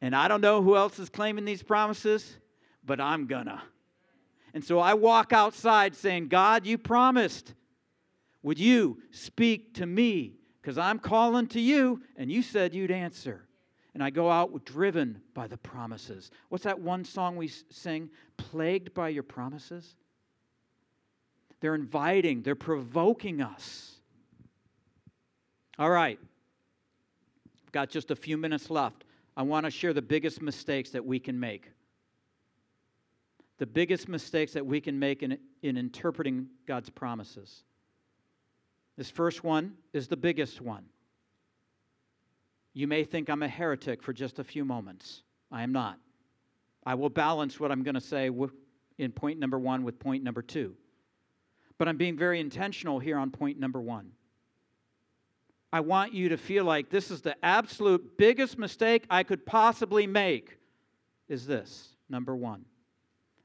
[0.00, 2.38] And I don't know who else is claiming these promises,
[2.82, 3.62] but I'm gonna.
[4.54, 7.52] And so I walk outside saying, God, you promised.
[8.42, 13.42] Would you speak to me because I'm calling to you, and you said you'd answer.
[13.94, 16.30] And I go out driven by the promises.
[16.48, 18.08] What's that one song we sing?
[18.36, 19.96] Plagued by your promises?
[21.60, 23.96] They're inviting, they're provoking us.
[25.78, 26.18] All right.
[27.72, 29.04] Got just a few minutes left.
[29.36, 31.70] I want to share the biggest mistakes that we can make.
[33.58, 37.64] The biggest mistakes that we can make in, in interpreting God's promises.
[38.96, 40.84] This first one is the biggest one.
[42.74, 45.22] You may think I'm a heretic for just a few moments.
[45.50, 45.98] I am not.
[46.84, 48.30] I will balance what I'm going to say
[48.98, 50.74] in point number one with point number two.
[51.78, 54.12] But I'm being very intentional here on point number one.
[55.72, 60.06] I want you to feel like this is the absolute biggest mistake I could possibly
[60.06, 60.58] make
[61.28, 62.66] is this number one,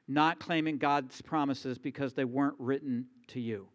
[0.10, 3.70] not claiming God's promises because they weren't written to you.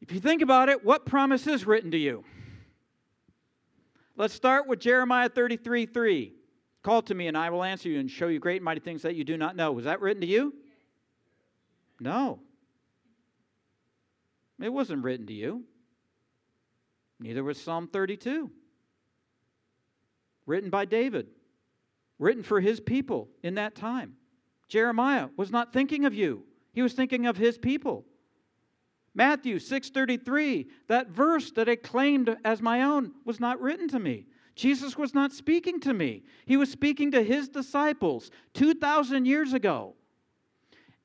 [0.00, 2.24] If you think about it, what promise is written to you?
[4.16, 6.32] Let's start with Jeremiah 33 3.
[6.82, 9.02] Call to me, and I will answer you and show you great and mighty things
[9.02, 9.72] that you do not know.
[9.72, 10.54] Was that written to you?
[11.98, 12.40] No.
[14.60, 15.64] It wasn't written to you.
[17.18, 18.50] Neither was Psalm 32,
[20.44, 21.28] written by David,
[22.18, 24.14] written for his people in that time.
[24.68, 28.04] Jeremiah was not thinking of you, he was thinking of his people.
[29.16, 34.26] Matthew 6:33, that verse that I claimed as my own was not written to me.
[34.54, 36.22] Jesus was not speaking to me.
[36.44, 39.94] He was speaking to his disciples 2000 years ago.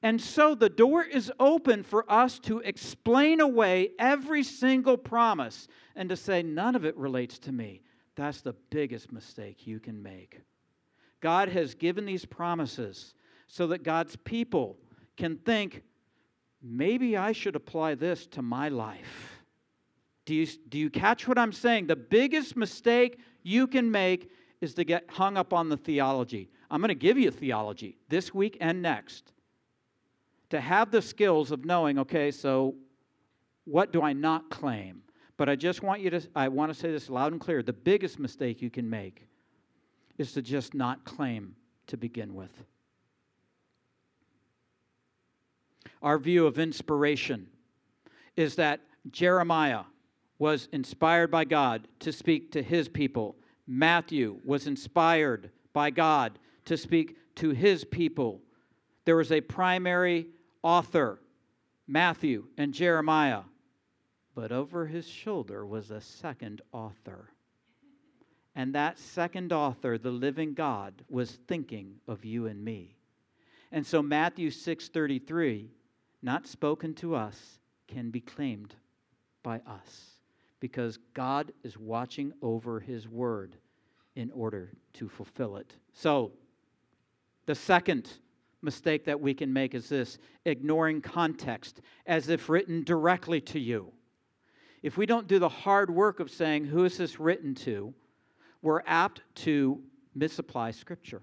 [0.03, 6.09] And so the door is open for us to explain away every single promise and
[6.09, 7.81] to say, none of it relates to me.
[8.15, 10.41] That's the biggest mistake you can make.
[11.21, 13.13] God has given these promises
[13.47, 14.77] so that God's people
[15.17, 15.83] can think,
[16.61, 19.43] maybe I should apply this to my life.
[20.25, 21.87] Do you, do you catch what I'm saying?
[21.87, 24.31] The biggest mistake you can make
[24.61, 26.49] is to get hung up on the theology.
[26.69, 29.33] I'm going to give you theology this week and next
[30.51, 32.75] to have the skills of knowing, okay, so
[33.65, 35.01] what do I not claim?
[35.37, 37.63] But I just want you to, I want to say this loud and clear.
[37.63, 39.27] The biggest mistake you can make
[40.17, 41.55] is to just not claim
[41.87, 42.51] to begin with.
[46.01, 47.47] Our view of inspiration
[48.35, 49.83] is that Jeremiah
[50.39, 53.35] was inspired by God to speak to his people.
[53.67, 58.41] Matthew was inspired by God to speak to his people.
[59.05, 60.27] There was a primary
[60.63, 61.19] author,
[61.87, 63.41] Matthew and Jeremiah.
[64.33, 67.29] But over his shoulder was a second author.
[68.55, 72.95] And that second author, the living God, was thinking of you and me.
[73.71, 75.69] And so Matthew 6:33,
[76.21, 78.75] not spoken to us, can be claimed
[79.43, 80.11] by us
[80.59, 83.57] because God is watching over his word
[84.15, 85.75] in order to fulfill it.
[85.93, 86.31] So,
[87.47, 88.09] the second
[88.61, 93.91] mistake that we can make is this ignoring context as if written directly to you.
[94.83, 97.93] If we don't do the hard work of saying, who is this written to,
[98.61, 99.81] we're apt to
[100.13, 101.21] misapply Scripture.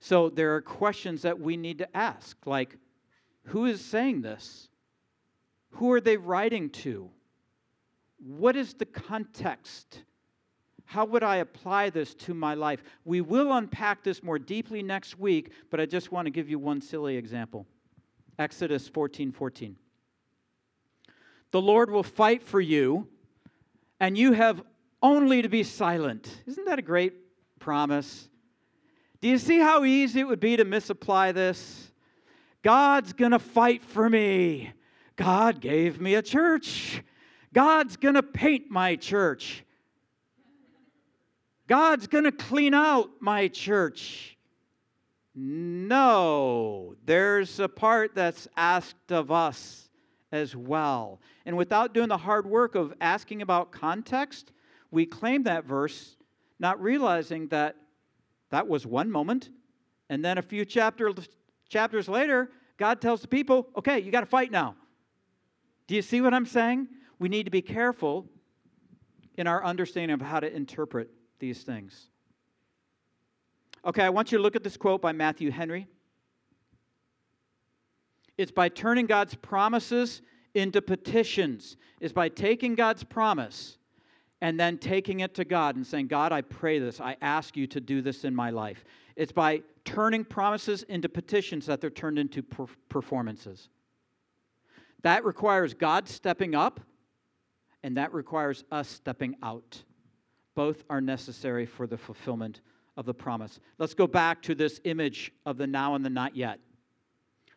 [0.00, 2.76] So there are questions that we need to ask, like,
[3.46, 4.68] who is saying this?
[5.72, 7.10] Who are they writing to?
[8.18, 10.02] What is the context?
[10.84, 12.82] How would I apply this to my life?
[13.04, 16.58] We will unpack this more deeply next week, but I just want to give you
[16.58, 17.66] one silly example.
[18.38, 19.76] Exodus 14 14.
[21.50, 23.08] The Lord will fight for you,
[24.00, 24.62] and you have
[25.02, 26.42] only to be silent.
[26.46, 27.14] Isn't that a great
[27.58, 28.28] promise?
[29.20, 31.90] Do you see how easy it would be to misapply this?
[32.66, 34.72] God's going to fight for me.
[35.14, 37.00] God gave me a church.
[37.54, 39.64] God's going to paint my church.
[41.68, 44.36] God's going to clean out my church.
[45.32, 49.88] No, there's a part that's asked of us
[50.32, 51.20] as well.
[51.44, 54.50] And without doing the hard work of asking about context,
[54.90, 56.16] we claim that verse,
[56.58, 57.76] not realizing that
[58.50, 59.50] that was one moment.
[60.10, 61.12] And then a few chapter,
[61.68, 64.76] chapters later, God tells the people, okay, you got to fight now.
[65.86, 66.88] Do you see what I'm saying?
[67.18, 68.26] We need to be careful
[69.36, 72.08] in our understanding of how to interpret these things.
[73.84, 75.86] Okay, I want you to look at this quote by Matthew Henry.
[78.36, 80.22] It's by turning God's promises
[80.54, 83.78] into petitions, is by taking God's promise
[84.40, 87.00] and then taking it to God and saying, God, I pray this.
[87.00, 88.84] I ask you to do this in my life.
[89.16, 93.68] It's by turning promises into petitions that they're turned into per- performances.
[95.02, 96.80] That requires God stepping up,
[97.82, 99.82] and that requires us stepping out.
[100.54, 102.60] Both are necessary for the fulfillment
[102.96, 103.60] of the promise.
[103.78, 106.58] Let's go back to this image of the now and the not yet.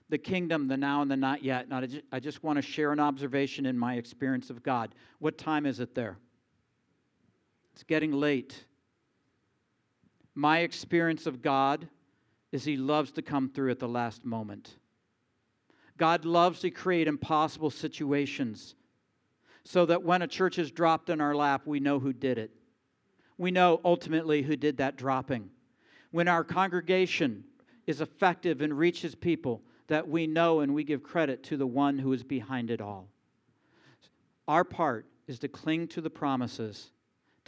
[0.09, 1.69] The kingdom, the now and the not yet.
[1.69, 4.95] Now, I just want to share an observation in my experience of God.
[5.19, 6.17] What time is it there?
[7.79, 8.65] It's getting late.
[10.35, 11.87] My experience of God
[12.51, 14.75] is He loves to come through at the last moment.
[15.95, 18.75] God loves to create impossible situations
[19.63, 22.51] so that when a church is dropped in our lap, we know who did it.
[23.37, 25.49] We know ultimately who did that dropping.
[26.11, 27.45] When our congregation
[27.87, 31.97] is effective and reaches people, that we know and we give credit to the one
[31.97, 33.07] who is behind it all.
[34.49, 36.91] Our part is to cling to the promises,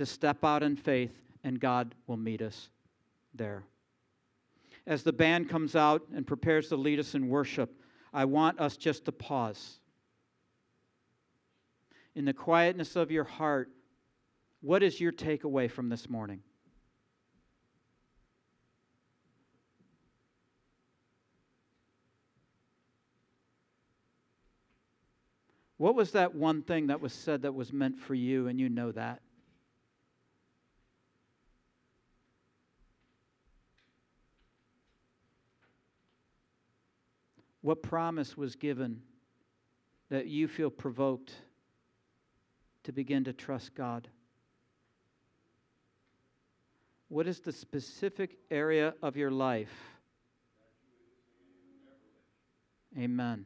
[0.02, 2.70] to step out in faith, and God will meet us
[3.36, 3.66] there.
[4.88, 7.72] As the band comes out and prepares to lead us in worship,
[8.12, 9.80] I want us just to pause.
[12.16, 13.70] In the quietness of your heart,
[14.62, 16.42] what is your takeaway from this morning?
[25.78, 28.68] What was that one thing that was said that was meant for you, and you
[28.68, 29.22] know that?
[37.62, 39.02] What promise was given
[40.10, 41.34] that you feel provoked
[42.84, 44.08] to begin to trust God?
[47.08, 49.74] What is the specific area of your life?
[52.98, 53.46] Amen.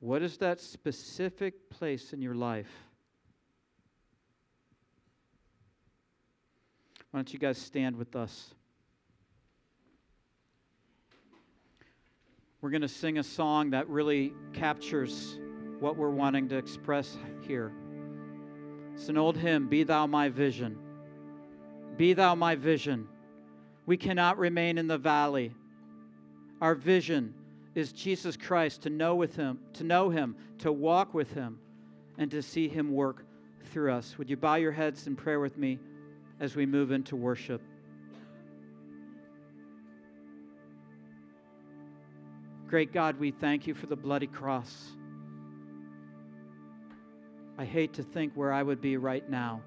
[0.00, 2.70] What is that specific place in your life?
[7.10, 8.54] Why don't you guys stand with us?
[12.64, 15.38] We're going to sing a song that really captures
[15.80, 17.14] what we're wanting to express
[17.46, 17.70] here.
[18.94, 20.78] It's an old hymn Be Thou My Vision.
[21.98, 23.06] Be Thou My Vision.
[23.84, 25.52] We cannot remain in the valley.
[26.62, 27.34] Our vision
[27.74, 31.58] is Jesus Christ, to know with him, to know him, to walk with him,
[32.16, 33.26] and to see him work
[33.74, 34.16] through us.
[34.16, 35.78] Would you bow your heads in prayer with me
[36.40, 37.60] as we move into worship?
[42.74, 44.90] Great God, we thank you for the bloody cross.
[47.56, 49.62] I hate to think where I would be right now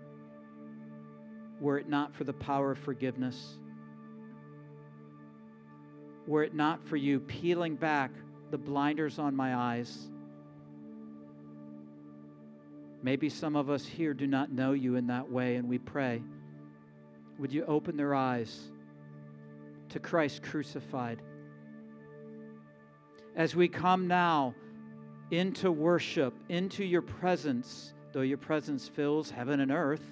[1.62, 3.60] were it not for the power of forgiveness
[6.28, 8.12] were it not for you peeling back
[8.51, 10.10] the blinders on my eyes.
[13.01, 16.22] Maybe some of us here do not know you in that way, and we pray.
[17.39, 18.70] Would you open their eyes
[19.91, 21.22] to Christ crucified?
[23.38, 24.53] As we come now
[25.31, 30.03] into worship, into your presence, though your presence fills heaven and earth,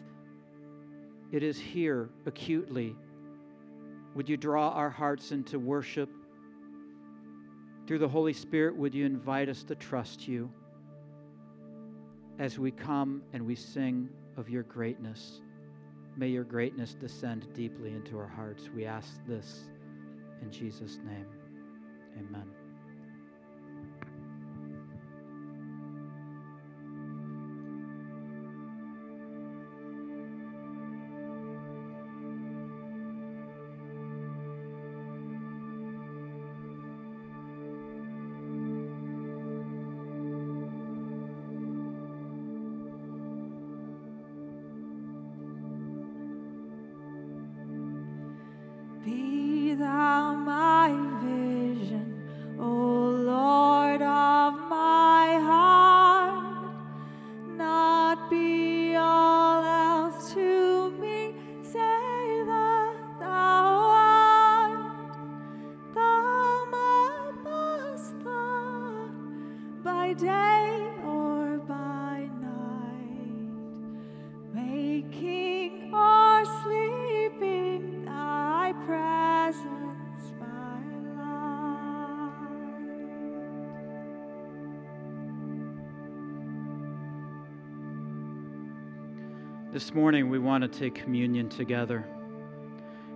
[1.32, 2.95] it is here acutely
[4.15, 6.09] would you draw our hearts into worship?
[7.86, 10.49] Through the Holy Spirit, would you invite us to trust you
[12.39, 14.07] as we come and we sing
[14.38, 15.41] of your greatness?
[16.15, 18.69] May your greatness descend deeply into our hearts.
[18.73, 19.65] We ask this
[20.41, 21.28] in Jesus' name.
[22.17, 22.64] Amen.
[89.76, 92.07] This morning, we want to take communion together.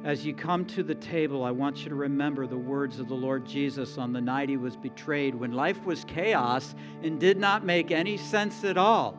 [0.03, 3.15] As you come to the table, I want you to remember the words of the
[3.15, 7.63] Lord Jesus on the night he was betrayed when life was chaos and did not
[7.63, 9.17] make any sense at all.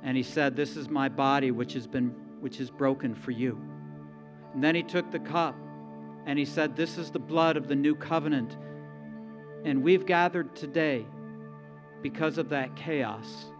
[0.00, 3.60] And he said, This is my body which has been which is broken for you.
[4.54, 5.56] And then he took the cup
[6.24, 8.56] and he said, This is the blood of the new covenant.
[9.64, 11.04] And we've gathered today
[12.00, 13.51] because of that chaos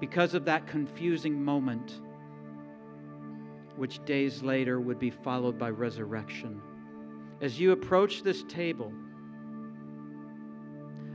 [0.00, 2.00] because of that confusing moment,
[3.76, 6.60] which days later would be followed by resurrection.
[7.42, 8.92] As you approach this table,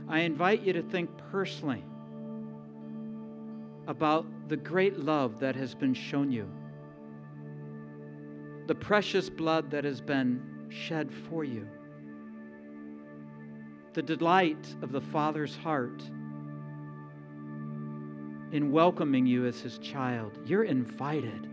[0.08, 1.84] I invite you to think personally
[3.88, 6.48] about the great love that has been shown you,
[8.66, 11.66] the precious blood that has been shed for you,
[13.94, 16.02] the delight of the Father's heart
[18.52, 20.38] in welcoming you as his child.
[20.44, 21.48] You're invited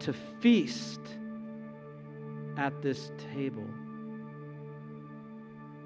[0.00, 1.00] to feast
[2.56, 3.66] at this table,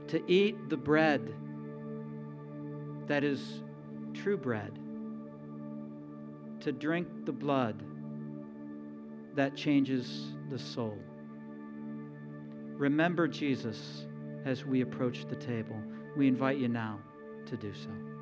[0.09, 1.35] to eat the bread
[3.07, 3.63] that is
[4.13, 4.79] true bread,
[6.61, 7.83] to drink the blood
[9.35, 10.99] that changes the soul.
[12.77, 14.07] Remember Jesus
[14.45, 15.81] as we approach the table.
[16.17, 16.99] We invite you now
[17.47, 18.14] to do so.